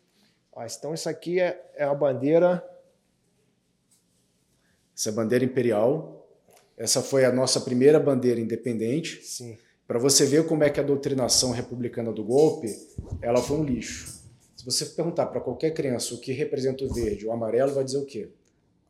Então, 0.77 0.93
isso 0.93 1.07
aqui 1.07 1.39
é, 1.39 1.61
é 1.75 1.83
a 1.83 1.93
bandeira. 1.93 2.63
Essa 4.95 5.09
é 5.09 5.11
a 5.11 5.15
bandeira 5.15 5.45
imperial. 5.45 6.27
Essa 6.75 7.01
foi 7.01 7.25
a 7.25 7.31
nossa 7.31 7.59
primeira 7.61 7.99
bandeira 7.99 8.39
independente. 8.39 9.23
Sim. 9.23 9.57
Para 9.87 9.99
você 9.99 10.25
ver 10.25 10.45
como 10.45 10.63
é 10.63 10.69
que 10.69 10.79
a 10.79 10.83
doutrinação 10.83 11.51
republicana 11.51 12.11
do 12.11 12.23
golpe, 12.23 12.67
ela 13.21 13.41
foi 13.41 13.57
um 13.57 13.63
lixo. 13.63 14.17
Se 14.55 14.65
você 14.65 14.85
perguntar 14.85 15.27
para 15.27 15.39
qualquer 15.39 15.71
criança 15.71 16.13
o 16.13 16.19
que 16.19 16.31
representa 16.33 16.83
o 16.83 16.93
verde, 16.93 17.25
o 17.25 17.31
amarelo 17.31 17.73
vai 17.73 17.83
dizer 17.83 17.97
o 17.97 18.05
quê? 18.05 18.29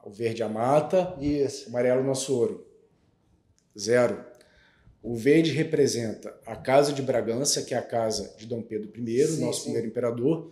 O 0.03 0.09
verde 0.09 0.41
é 0.41 0.45
a 0.45 0.49
mata, 0.49 1.15
Isso. 1.19 1.65
o 1.65 1.69
amarelo 1.69 1.99
é 1.99 2.03
o 2.03 2.07
nosso 2.07 2.33
ouro. 2.33 2.65
Zero. 3.77 4.25
O 5.03 5.15
verde 5.15 5.51
representa 5.51 6.35
a 6.45 6.55
casa 6.55 6.91
de 6.91 7.01
Bragança, 7.01 7.61
que 7.61 7.73
é 7.73 7.77
a 7.77 7.81
casa 7.81 8.33
de 8.37 8.47
Dom 8.47 8.61
Pedro 8.61 8.91
I, 8.97 9.27
sim, 9.27 9.41
nosso 9.41 9.59
sim. 9.59 9.63
primeiro 9.65 9.87
imperador, 9.87 10.51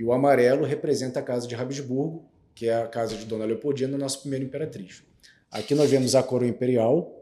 e 0.00 0.02
o 0.02 0.14
amarelo 0.14 0.64
representa 0.64 1.20
a 1.20 1.22
casa 1.22 1.46
de 1.46 1.54
Habsburgo, 1.54 2.24
que 2.54 2.66
é 2.66 2.74
a 2.74 2.86
casa 2.86 3.14
de 3.14 3.26
Dona 3.26 3.44
Leopoldina, 3.44 3.98
nossa 3.98 4.16
primeira 4.16 4.42
imperatriz. 4.42 5.02
Aqui 5.50 5.74
nós 5.74 5.90
vemos 5.90 6.14
a 6.14 6.22
coroa 6.22 6.48
imperial, 6.48 7.14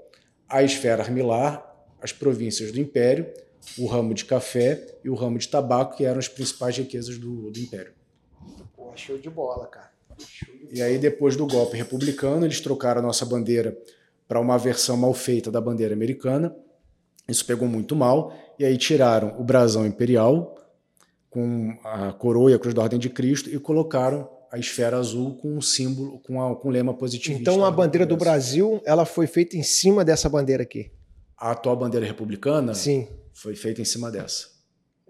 a 0.49 0.62
esfera 0.62 1.03
armilar, 1.03 1.75
as 2.01 2.12
províncias 2.12 2.71
do 2.71 2.79
império, 2.79 3.27
o 3.77 3.87
ramo 3.87 4.14
de 4.14 4.25
café 4.25 4.97
e 5.03 5.11
o 5.11 5.17
ramo 5.17 5.38
de 5.38 5.49
tabaco, 5.49 5.97
que 5.97 6.05
eram 6.05 6.21
as 6.21 6.29
principais 6.29 6.79
riquezas 6.79 7.19
do, 7.19 7.51
do 7.51 7.59
império. 7.59 7.93
Pô, 8.77 8.93
show 8.95 9.19
de 9.19 9.29
bola, 9.29 9.67
cara. 9.67 9.91
De 10.17 10.79
e 10.79 10.81
aí, 10.81 10.99
depois 10.99 11.35
do 11.35 11.49
golpe 11.49 11.77
republicano, 11.77 12.47
eles 12.47 12.61
trocaram 12.61 13.01
a 13.01 13.03
nossa 13.03 13.27
bandeira 13.27 13.77
para 14.29 14.38
uma 14.38 14.57
versão 14.57 14.97
mal 14.97 15.12
feita 15.12 15.51
da 15.51 15.61
bandeira 15.61 15.95
americana. 15.95 16.55
Isso 17.29 17.45
pegou 17.45 17.67
muito 17.67 17.97
mal. 17.97 18.33
E 18.57 18.64
aí 18.64 18.79
tiraram 18.79 19.35
o 19.37 19.43
brasão 19.43 19.85
imperial 19.85 20.58
com 21.31 21.77
a 21.85 22.12
coroa 22.12 22.51
e 22.51 22.55
a 22.55 22.59
cruz 22.59 22.75
da 22.75 22.83
Ordem 22.83 22.99
de 22.99 23.11
Cristo 23.11 23.51
e 23.51 23.59
colocaram 23.59 24.29
a 24.51 24.59
esfera 24.59 24.97
azul 24.97 25.37
com 25.37 25.57
um 25.57 25.61
símbolo, 25.61 26.19
com, 26.21 26.43
a, 26.43 26.57
com 26.57 26.69
um 26.69 26.71
lema 26.71 26.95
positivo. 26.95 27.38
Então 27.38 27.64
a 27.64 27.71
bandeira 27.71 28.07
do 28.07 28.17
Brasil, 28.17 28.81
ela 28.85 29.05
foi 29.05 29.27
feita 29.27 29.57
em 29.57 29.62
cima 29.62 30.05
dessa 30.05 30.29
bandeira 30.29 30.62
aqui. 30.62 30.91
A 31.37 31.51
atual 31.51 31.77
bandeira 31.77 32.07
republicana 32.07 32.75
Sim. 32.75 33.07
foi 33.35 33.55
feita 33.55 33.81
em 33.81 33.85
cima 33.85 34.11
dessa. 34.11 34.47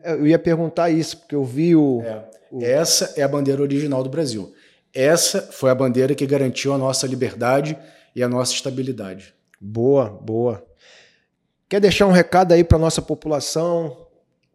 Eu 0.02 0.26
ia 0.26 0.38
perguntar 0.38 0.90
isso, 0.90 1.18
porque 1.18 1.34
eu 1.34 1.44
vi 1.44 1.74
o, 1.74 2.02
é. 2.02 2.28
o... 2.50 2.62
Essa 2.62 3.14
é 3.16 3.22
a 3.22 3.28
bandeira 3.28 3.62
original 3.62 4.02
do 4.02 4.10
Brasil. 4.10 4.52
Essa 4.92 5.40
foi 5.40 5.70
a 5.70 5.74
bandeira 5.74 6.14
que 6.14 6.26
garantiu 6.26 6.72
a 6.72 6.78
nossa 6.78 7.06
liberdade 7.06 7.78
e 8.14 8.22
a 8.22 8.28
nossa 8.28 8.52
estabilidade. 8.52 9.34
Boa, 9.60 10.08
boa. 10.08 10.64
Quer 11.68 11.80
deixar 11.80 12.06
um 12.06 12.12
recado 12.12 12.52
aí 12.52 12.64
para 12.64 12.78
nossa 12.78 13.02
população? 13.02 14.06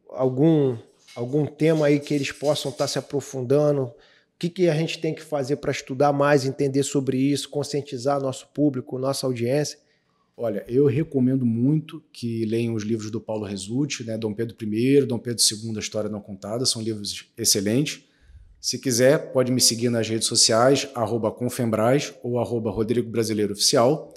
Algum 0.09 0.77
algum 1.15 1.45
tema 1.45 1.87
aí 1.87 1.99
que 1.99 2.13
eles 2.13 2.31
possam 2.31 2.71
estar 2.71 2.85
tá 2.85 2.87
se 2.87 2.99
aprofundando? 2.99 3.83
O 3.83 3.93
que, 4.39 4.49
que 4.49 4.67
a 4.67 4.75
gente 4.75 4.99
tem 4.99 5.13
que 5.13 5.21
fazer 5.21 5.57
para 5.57 5.71
estudar 5.71 6.11
mais, 6.11 6.45
entender 6.45 6.83
sobre 6.83 7.17
isso, 7.17 7.49
conscientizar 7.49 8.21
nosso 8.21 8.47
público, 8.53 8.97
nossa 8.97 9.25
audiência? 9.25 9.79
Olha, 10.35 10.65
eu 10.67 10.87
recomendo 10.87 11.45
muito 11.45 12.03
que 12.11 12.43
leiam 12.45 12.73
os 12.73 12.83
livros 12.83 13.11
do 13.11 13.21
Paulo 13.21 13.45
Resulti, 13.45 14.03
né? 14.03 14.17
Dom 14.17 14.33
Pedro 14.33 14.57
I, 14.61 15.01
Dom 15.05 15.19
Pedro 15.19 15.43
II, 15.43 15.75
A 15.75 15.79
História 15.79 16.09
Não 16.09 16.19
Contada, 16.19 16.65
são 16.65 16.81
livros 16.81 17.31
excelentes. 17.37 18.03
Se 18.59 18.79
quiser, 18.79 19.31
pode 19.33 19.51
me 19.51 19.59
seguir 19.59 19.89
nas 19.89 20.07
redes 20.07 20.25
sociais, 20.25 20.87
arroba 20.95 21.29
Confembras 21.29 22.13
ou 22.23 22.39
arroba 22.39 22.71
Rodrigo 22.71 23.09
Brasileiro 23.09 23.51
Oficial. 23.51 24.12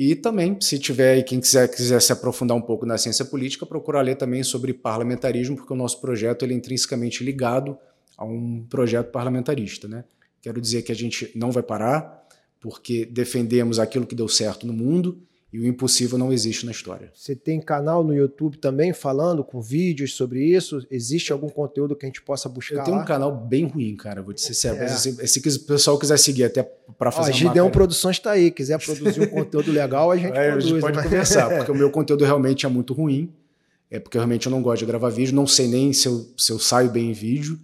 E 0.00 0.14
também, 0.14 0.56
se 0.60 0.78
tiver 0.78 1.14
aí 1.14 1.24
quem 1.24 1.40
quiser, 1.40 1.66
quiser 1.66 2.00
se 2.00 2.12
aprofundar 2.12 2.56
um 2.56 2.62
pouco 2.62 2.86
na 2.86 2.96
ciência 2.96 3.24
política, 3.24 3.66
procurar 3.66 4.00
ler 4.00 4.14
também 4.14 4.44
sobre 4.44 4.72
parlamentarismo, 4.72 5.56
porque 5.56 5.72
o 5.72 5.76
nosso 5.76 6.00
projeto 6.00 6.44
ele 6.44 6.54
é 6.54 6.56
intrinsecamente 6.56 7.24
ligado 7.24 7.76
a 8.16 8.24
um 8.24 8.64
projeto 8.70 9.10
parlamentarista. 9.10 9.88
Né? 9.88 10.04
Quero 10.40 10.60
dizer 10.60 10.82
que 10.82 10.92
a 10.92 10.94
gente 10.94 11.32
não 11.34 11.50
vai 11.50 11.64
parar, 11.64 12.24
porque 12.60 13.04
defendemos 13.06 13.80
aquilo 13.80 14.06
que 14.06 14.14
deu 14.14 14.28
certo 14.28 14.68
no 14.68 14.72
mundo 14.72 15.20
e 15.50 15.58
o 15.58 15.66
impossível 15.66 16.18
não 16.18 16.30
existe 16.30 16.66
na 16.66 16.72
história. 16.72 17.10
Você 17.14 17.34
tem 17.34 17.58
canal 17.58 18.04
no 18.04 18.14
YouTube 18.14 18.58
também 18.58 18.92
falando 18.92 19.42
com 19.42 19.62
vídeos 19.62 20.14
sobre 20.14 20.44
isso? 20.44 20.86
Existe 20.90 21.32
algum 21.32 21.48
conteúdo 21.48 21.96
que 21.96 22.04
a 22.04 22.08
gente 22.08 22.20
possa 22.20 22.50
buscar? 22.50 22.76
Eu 22.76 22.84
tenho 22.84 22.96
lá? 22.98 23.02
um 23.02 23.06
canal 23.06 23.34
bem 23.34 23.64
ruim, 23.64 23.96
cara, 23.96 24.20
vou 24.20 24.34
te 24.34 24.42
ser 24.42 24.52
sério. 24.52 24.82
É. 24.82 24.88
Se, 24.88 25.26
se, 25.26 25.38
o 25.38 25.60
pessoal 25.60 25.98
quiser 25.98 26.18
seguir 26.18 26.44
até 26.44 26.62
para 26.98 27.10
fazer 27.10 27.30
Ó, 27.30 27.34
a 27.34 27.36
Gideon 27.36 27.70
Produções 27.70 28.16
está 28.16 28.32
aí, 28.32 28.50
quiser 28.50 28.78
produzir 28.78 29.22
um 29.22 29.26
conteúdo 29.28 29.72
legal, 29.72 30.10
a 30.10 30.16
gente 30.16 30.36
é, 30.36 30.50
produz. 30.50 30.66
A 30.66 30.68
gente 30.68 30.80
pode 30.80 30.96
né? 30.98 31.02
conversar, 31.02 31.48
porque 31.56 31.72
o 31.72 31.74
meu 31.74 31.90
conteúdo 31.90 32.24
realmente 32.24 32.66
é 32.66 32.68
muito 32.68 32.92
ruim. 32.92 33.32
É 33.90 33.98
porque 33.98 34.18
realmente 34.18 34.46
eu 34.46 34.50
não 34.50 34.60
gosto 34.60 34.80
de 34.80 34.86
gravar 34.86 35.08
vídeo, 35.08 35.34
não 35.34 35.46
sei 35.46 35.66
nem 35.66 35.94
se 35.94 36.06
eu, 36.06 36.26
se 36.36 36.52
eu 36.52 36.58
saio 36.58 36.90
bem 36.90 37.08
em 37.08 37.14
vídeo. 37.14 37.58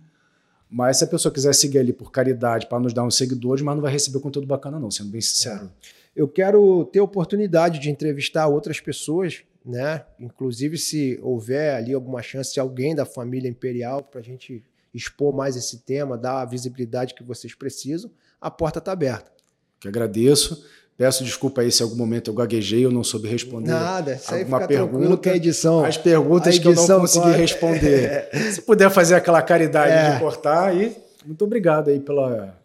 Mas 0.71 0.97
se 0.97 1.05
a 1.05 1.07
pessoa 1.07 1.31
quiser 1.31 1.55
seguir 1.55 1.79
ali 1.79 1.93
por 1.93 2.11
caridade, 2.11 2.67
para 2.67 2.81
nos 2.81 2.95
dar 2.95 3.05
uns 3.05 3.15
seguidores, 3.15 3.63
mas 3.63 3.75
não 3.75 3.83
vai 3.83 3.93
receber 3.93 4.21
conteúdo 4.21 4.47
bacana, 4.49 4.81
não, 4.81 4.91
sendo 4.91 5.11
bem 5.11 5.21
sincero. 5.21 5.67
É 5.67 5.69
eu 6.15 6.29
quero 6.29 6.85
ter 6.87 7.01
oportunidade 7.01 7.79
de 7.79 7.91
entrevistar 7.91 8.47
outras 8.47 8.81
pessoas, 8.81 9.43
né? 9.65 10.05
Inclusive, 10.21 10.79
se 10.79 11.19
houver 11.23 11.75
ali 11.75 11.93
alguma 11.93 12.23
chance 12.23 12.55
de 12.55 12.61
alguém 12.61 12.95
da 12.95 13.05
família 13.05 13.49
imperial 13.49 14.03
para 14.03 14.21
a 14.21 14.25
gente 14.25 14.63
expor 14.93 15.35
mais 15.35 15.57
esse 15.57 15.79
tema, 15.79 16.17
dar 16.17 16.43
a 16.43 16.45
visibilidade 16.45 17.15
que 17.15 17.25
vocês 17.25 17.55
precisam, 17.55 18.11
a 18.41 18.51
porta 18.51 18.79
está 18.79 18.93
aberta. 18.93 19.33
Que 19.81 19.89
agradeço. 19.89 20.65
Peço 20.97 21.25
desculpa 21.25 21.63
aí 21.63 21.73
se 21.73 21.83
em 21.83 21.85
algum 21.85 21.97
momento 21.97 22.31
eu 22.31 22.35
gaguejei 22.35 22.87
ou 22.87 22.93
não 22.93 23.03
soube 23.03 23.29
responder. 23.29 23.73
Nada, 23.73 24.15
isso 24.15 24.33
alguma 24.33 24.61
fica 24.61 24.69
pergunta, 24.69 25.17
que 25.17 25.29
a 25.29 25.35
edição. 25.35 25.85
As 25.85 25.99
perguntas 25.99 26.55
edição 26.55 26.63
que 26.63 26.79
eu 26.79 26.89
não 26.89 27.01
consegui 27.01 27.25
pode... 27.25 27.37
responder. 27.37 28.29
se 28.53 28.63
puder 28.63 28.91
fazer 28.91 29.17
aquela 29.17 29.43
caridade 29.43 29.93
é. 29.93 30.15
de 30.15 30.21
cortar 30.21 30.69
aí, 30.69 30.97
muito 31.27 31.45
obrigado 31.45 31.89
aí 31.89 31.99
pela 31.99 32.57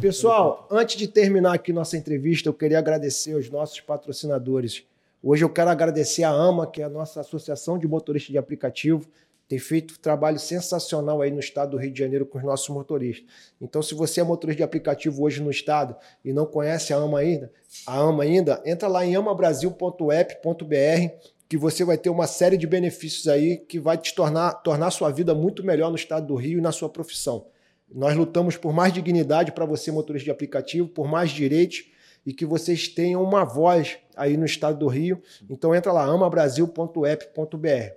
Pessoal, 0.00 0.66
antes 0.70 0.96
de 0.96 1.06
terminar 1.06 1.54
aqui 1.54 1.74
nossa 1.74 1.94
entrevista, 1.94 2.48
eu 2.48 2.54
queria 2.54 2.78
agradecer 2.78 3.34
os 3.34 3.50
nossos 3.50 3.80
patrocinadores. 3.80 4.82
Hoje 5.22 5.44
eu 5.44 5.50
quero 5.50 5.68
agradecer 5.68 6.24
a 6.24 6.30
AMA, 6.30 6.66
que 6.66 6.80
é 6.80 6.84
a 6.86 6.88
nossa 6.88 7.20
Associação 7.20 7.78
de 7.78 7.86
Motoristas 7.86 8.32
de 8.32 8.38
Aplicativo, 8.38 9.06
tem 9.46 9.58
feito 9.58 9.94
um 9.94 10.00
trabalho 10.00 10.38
sensacional 10.38 11.20
aí 11.20 11.30
no 11.30 11.40
estado 11.40 11.72
do 11.72 11.76
Rio 11.76 11.92
de 11.92 11.98
Janeiro 11.98 12.24
com 12.24 12.38
os 12.38 12.44
nossos 12.44 12.68
motoristas. 12.68 13.26
Então, 13.60 13.82
se 13.82 13.94
você 13.94 14.20
é 14.20 14.24
motorista 14.24 14.58
de 14.58 14.62
aplicativo 14.62 15.22
hoje 15.22 15.42
no 15.42 15.50
estado 15.50 15.96
e 16.24 16.32
não 16.32 16.46
conhece 16.46 16.94
a 16.94 16.96
AMA 16.96 17.18
ainda, 17.18 17.52
a 17.86 17.98
AMA 17.98 18.22
ainda, 18.22 18.62
entra 18.64 18.88
lá 18.88 19.04
em 19.04 19.16
amabrasil.app.br 19.16 21.14
que 21.48 21.56
você 21.56 21.84
vai 21.84 21.98
ter 21.98 22.08
uma 22.08 22.28
série 22.28 22.56
de 22.56 22.66
benefícios 22.66 23.26
aí 23.26 23.56
que 23.56 23.80
vai 23.80 23.98
te 23.98 24.14
tornar, 24.14 24.52
tornar 24.62 24.92
sua 24.92 25.10
vida 25.10 25.34
muito 25.34 25.64
melhor 25.64 25.90
no 25.90 25.96
estado 25.96 26.28
do 26.28 26.36
Rio 26.36 26.58
e 26.58 26.62
na 26.62 26.70
sua 26.70 26.88
profissão. 26.88 27.44
Nós 27.92 28.16
lutamos 28.16 28.56
por 28.56 28.72
mais 28.72 28.92
dignidade 28.92 29.52
para 29.52 29.64
você, 29.64 29.90
motorista 29.90 30.24
de 30.26 30.30
aplicativo, 30.30 30.88
por 30.88 31.08
mais 31.08 31.30
direitos 31.30 31.84
e 32.24 32.32
que 32.32 32.44
vocês 32.44 32.88
tenham 32.88 33.22
uma 33.22 33.44
voz 33.44 33.98
aí 34.16 34.36
no 34.36 34.44
estado 34.44 34.78
do 34.78 34.86
Rio. 34.86 35.20
Então 35.48 35.74
entra 35.74 35.92
lá, 35.92 36.04
amabrasil.app.br. 36.04 37.94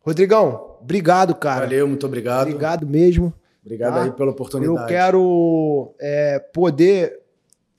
Rodrigão, 0.00 0.76
obrigado, 0.80 1.34
cara. 1.34 1.66
Valeu, 1.66 1.88
muito 1.88 2.06
obrigado. 2.06 2.48
Obrigado 2.48 2.86
mesmo. 2.86 3.34
Obrigado 3.62 3.94
tá? 3.94 4.02
aí 4.04 4.12
pela 4.12 4.30
oportunidade. 4.30 4.80
Eu 4.80 4.86
quero 4.86 5.94
é, 6.00 6.38
poder 6.38 7.20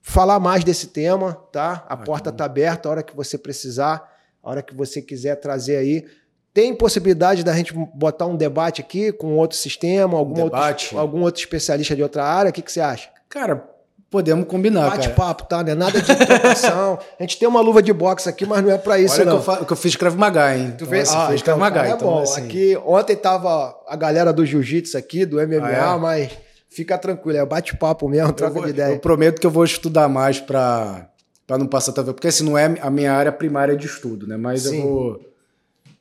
falar 0.01 0.39
mais 0.39 0.63
desse 0.63 0.87
tema, 0.87 1.33
tá? 1.51 1.85
A 1.87 1.93
ah, 1.93 1.97
porta 1.97 2.29
está 2.29 2.45
aberta 2.45 2.87
a 2.87 2.91
hora 2.91 3.03
que 3.03 3.15
você 3.15 3.37
precisar, 3.37 4.07
a 4.43 4.49
hora 4.49 4.61
que 4.61 4.75
você 4.75 5.01
quiser 5.01 5.35
trazer 5.37 5.77
aí. 5.77 6.05
Tem 6.53 6.73
possibilidade 6.73 7.43
da 7.43 7.53
gente 7.53 7.73
botar 7.93 8.25
um 8.25 8.35
debate 8.35 8.81
aqui 8.81 9.11
com 9.11 9.37
outro 9.37 9.57
sistema, 9.57 10.17
algum, 10.17 10.41
outro, 10.41 10.97
algum 10.97 11.21
outro 11.21 11.39
especialista 11.39 11.95
de 11.95 12.01
outra 12.01 12.23
área? 12.23 12.49
O 12.49 12.53
que, 12.53 12.61
que 12.61 12.71
você 12.71 12.81
acha? 12.81 13.09
Cara, 13.29 13.63
podemos 14.09 14.47
combinar. 14.47 14.89
Bate-papo, 14.89 15.45
tá? 15.45 15.63
Não 15.63 15.71
é 15.71 15.75
nada 15.75 16.01
de 16.01 16.15
trocação. 16.15 16.99
a 17.19 17.23
gente 17.23 17.37
tem 17.37 17.47
uma 17.47 17.61
luva 17.61 17.81
de 17.81 17.93
boxe 17.93 18.27
aqui, 18.27 18.45
mas 18.45 18.63
não 18.63 18.71
é 18.71 18.77
para 18.77 18.97
isso, 18.99 19.15
Olha 19.15 19.25
não. 19.25 19.41
Que 19.41 19.49
eu, 19.49 19.65
que 19.65 19.73
eu 19.73 19.77
fiz 19.77 19.95
Krav 19.95 20.15
Maga, 20.17 20.57
hein? 20.57 20.73
Tu 20.77 20.85
fez? 20.85 21.09
Ah, 21.09 21.27
fiz 21.27 21.41
Krav 21.41 21.57
então, 21.57 21.57
Maga. 21.57 21.87
É 21.87 21.91
então, 21.91 22.07
bom. 22.07 22.21
Assim... 22.23 22.45
Aqui, 22.45 22.77
ontem 22.83 23.15
tava 23.15 23.75
a 23.87 23.95
galera 23.95 24.33
do 24.33 24.45
jiu-jitsu 24.45 24.97
aqui, 24.97 25.25
do 25.25 25.37
MMA, 25.37 25.67
ah, 25.67 25.95
é? 25.95 25.99
mas 25.99 26.31
fica 26.69 26.97
tranquilo, 26.97 27.37
é 27.37 27.45
bate-papo 27.45 28.07
mesmo, 28.09 28.33
troca 28.33 28.53
vou, 28.53 28.63
de 28.63 28.69
ideia. 28.71 28.93
Eu 28.93 28.99
prometo 28.99 29.39
que 29.39 29.45
eu 29.45 29.51
vou 29.51 29.63
estudar 29.63 30.09
mais 30.09 30.39
para 30.39 31.09
não 31.47 31.67
passar 31.67 31.91
tanto, 31.93 32.13
porque 32.13 32.27
assim, 32.27 32.43
não 32.43 32.57
é 32.57 32.75
a 32.81 32.89
minha 32.89 33.13
área 33.13 33.31
primária 33.31 33.75
de 33.75 33.85
estudo, 33.85 34.27
né? 34.27 34.37
Mas 34.37 34.63
Sim. 34.63 34.77
eu 34.77 34.87
vou 34.87 35.28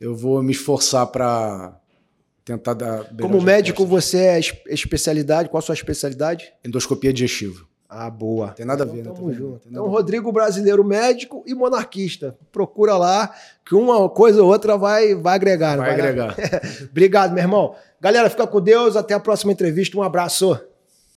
eu 0.01 0.15
vou 0.15 0.43
me 0.43 0.53
esforçar 0.53 1.07
para 1.07 1.79
tentar 2.45 2.75
dar. 2.75 3.05
Como 3.21 3.41
médico, 3.41 3.85
você 3.85 4.19
é 4.19 4.41
especialidade? 4.67 5.49
Qual 5.49 5.59
a 5.59 5.63
sua 5.63 5.75
especialidade? 5.75 6.53
Endoscopia 6.65 7.13
digestiva. 7.13 7.67
Ah, 7.91 8.11
boa. 8.11 8.49
Tem 8.49 8.67
nada 8.67 8.85
a 8.85 8.87
ver, 8.87 9.01
então, 9.01 9.13
né? 9.13 9.19
Tamo 9.19 9.33
junto. 9.33 9.69
Então, 9.69 9.89
Rodrigo 9.89 10.31
Brasileiro, 10.31 10.85
médico 10.85 11.43
e 11.47 11.55
monarquista. 11.55 12.37
Procura 12.53 12.99
lá, 12.99 13.35
que 13.65 13.75
uma 13.75 14.11
coisa 14.11 14.43
ou 14.43 14.51
outra 14.51 14.77
vai, 14.77 15.15
vai 15.15 15.35
agregar. 15.35 15.79
Vai, 15.79 15.87
vai 15.87 15.95
agregar. 15.95 16.37
Obrigado, 16.91 17.33
meu 17.33 17.43
irmão. 17.43 17.75
Galera, 17.99 18.29
fica 18.29 18.47
com 18.47 18.61
Deus. 18.61 18.95
Até 18.95 19.15
a 19.15 19.21
próxima 19.21 19.53
entrevista. 19.53 19.97
Um 19.97 20.03
abraço. 20.03 20.61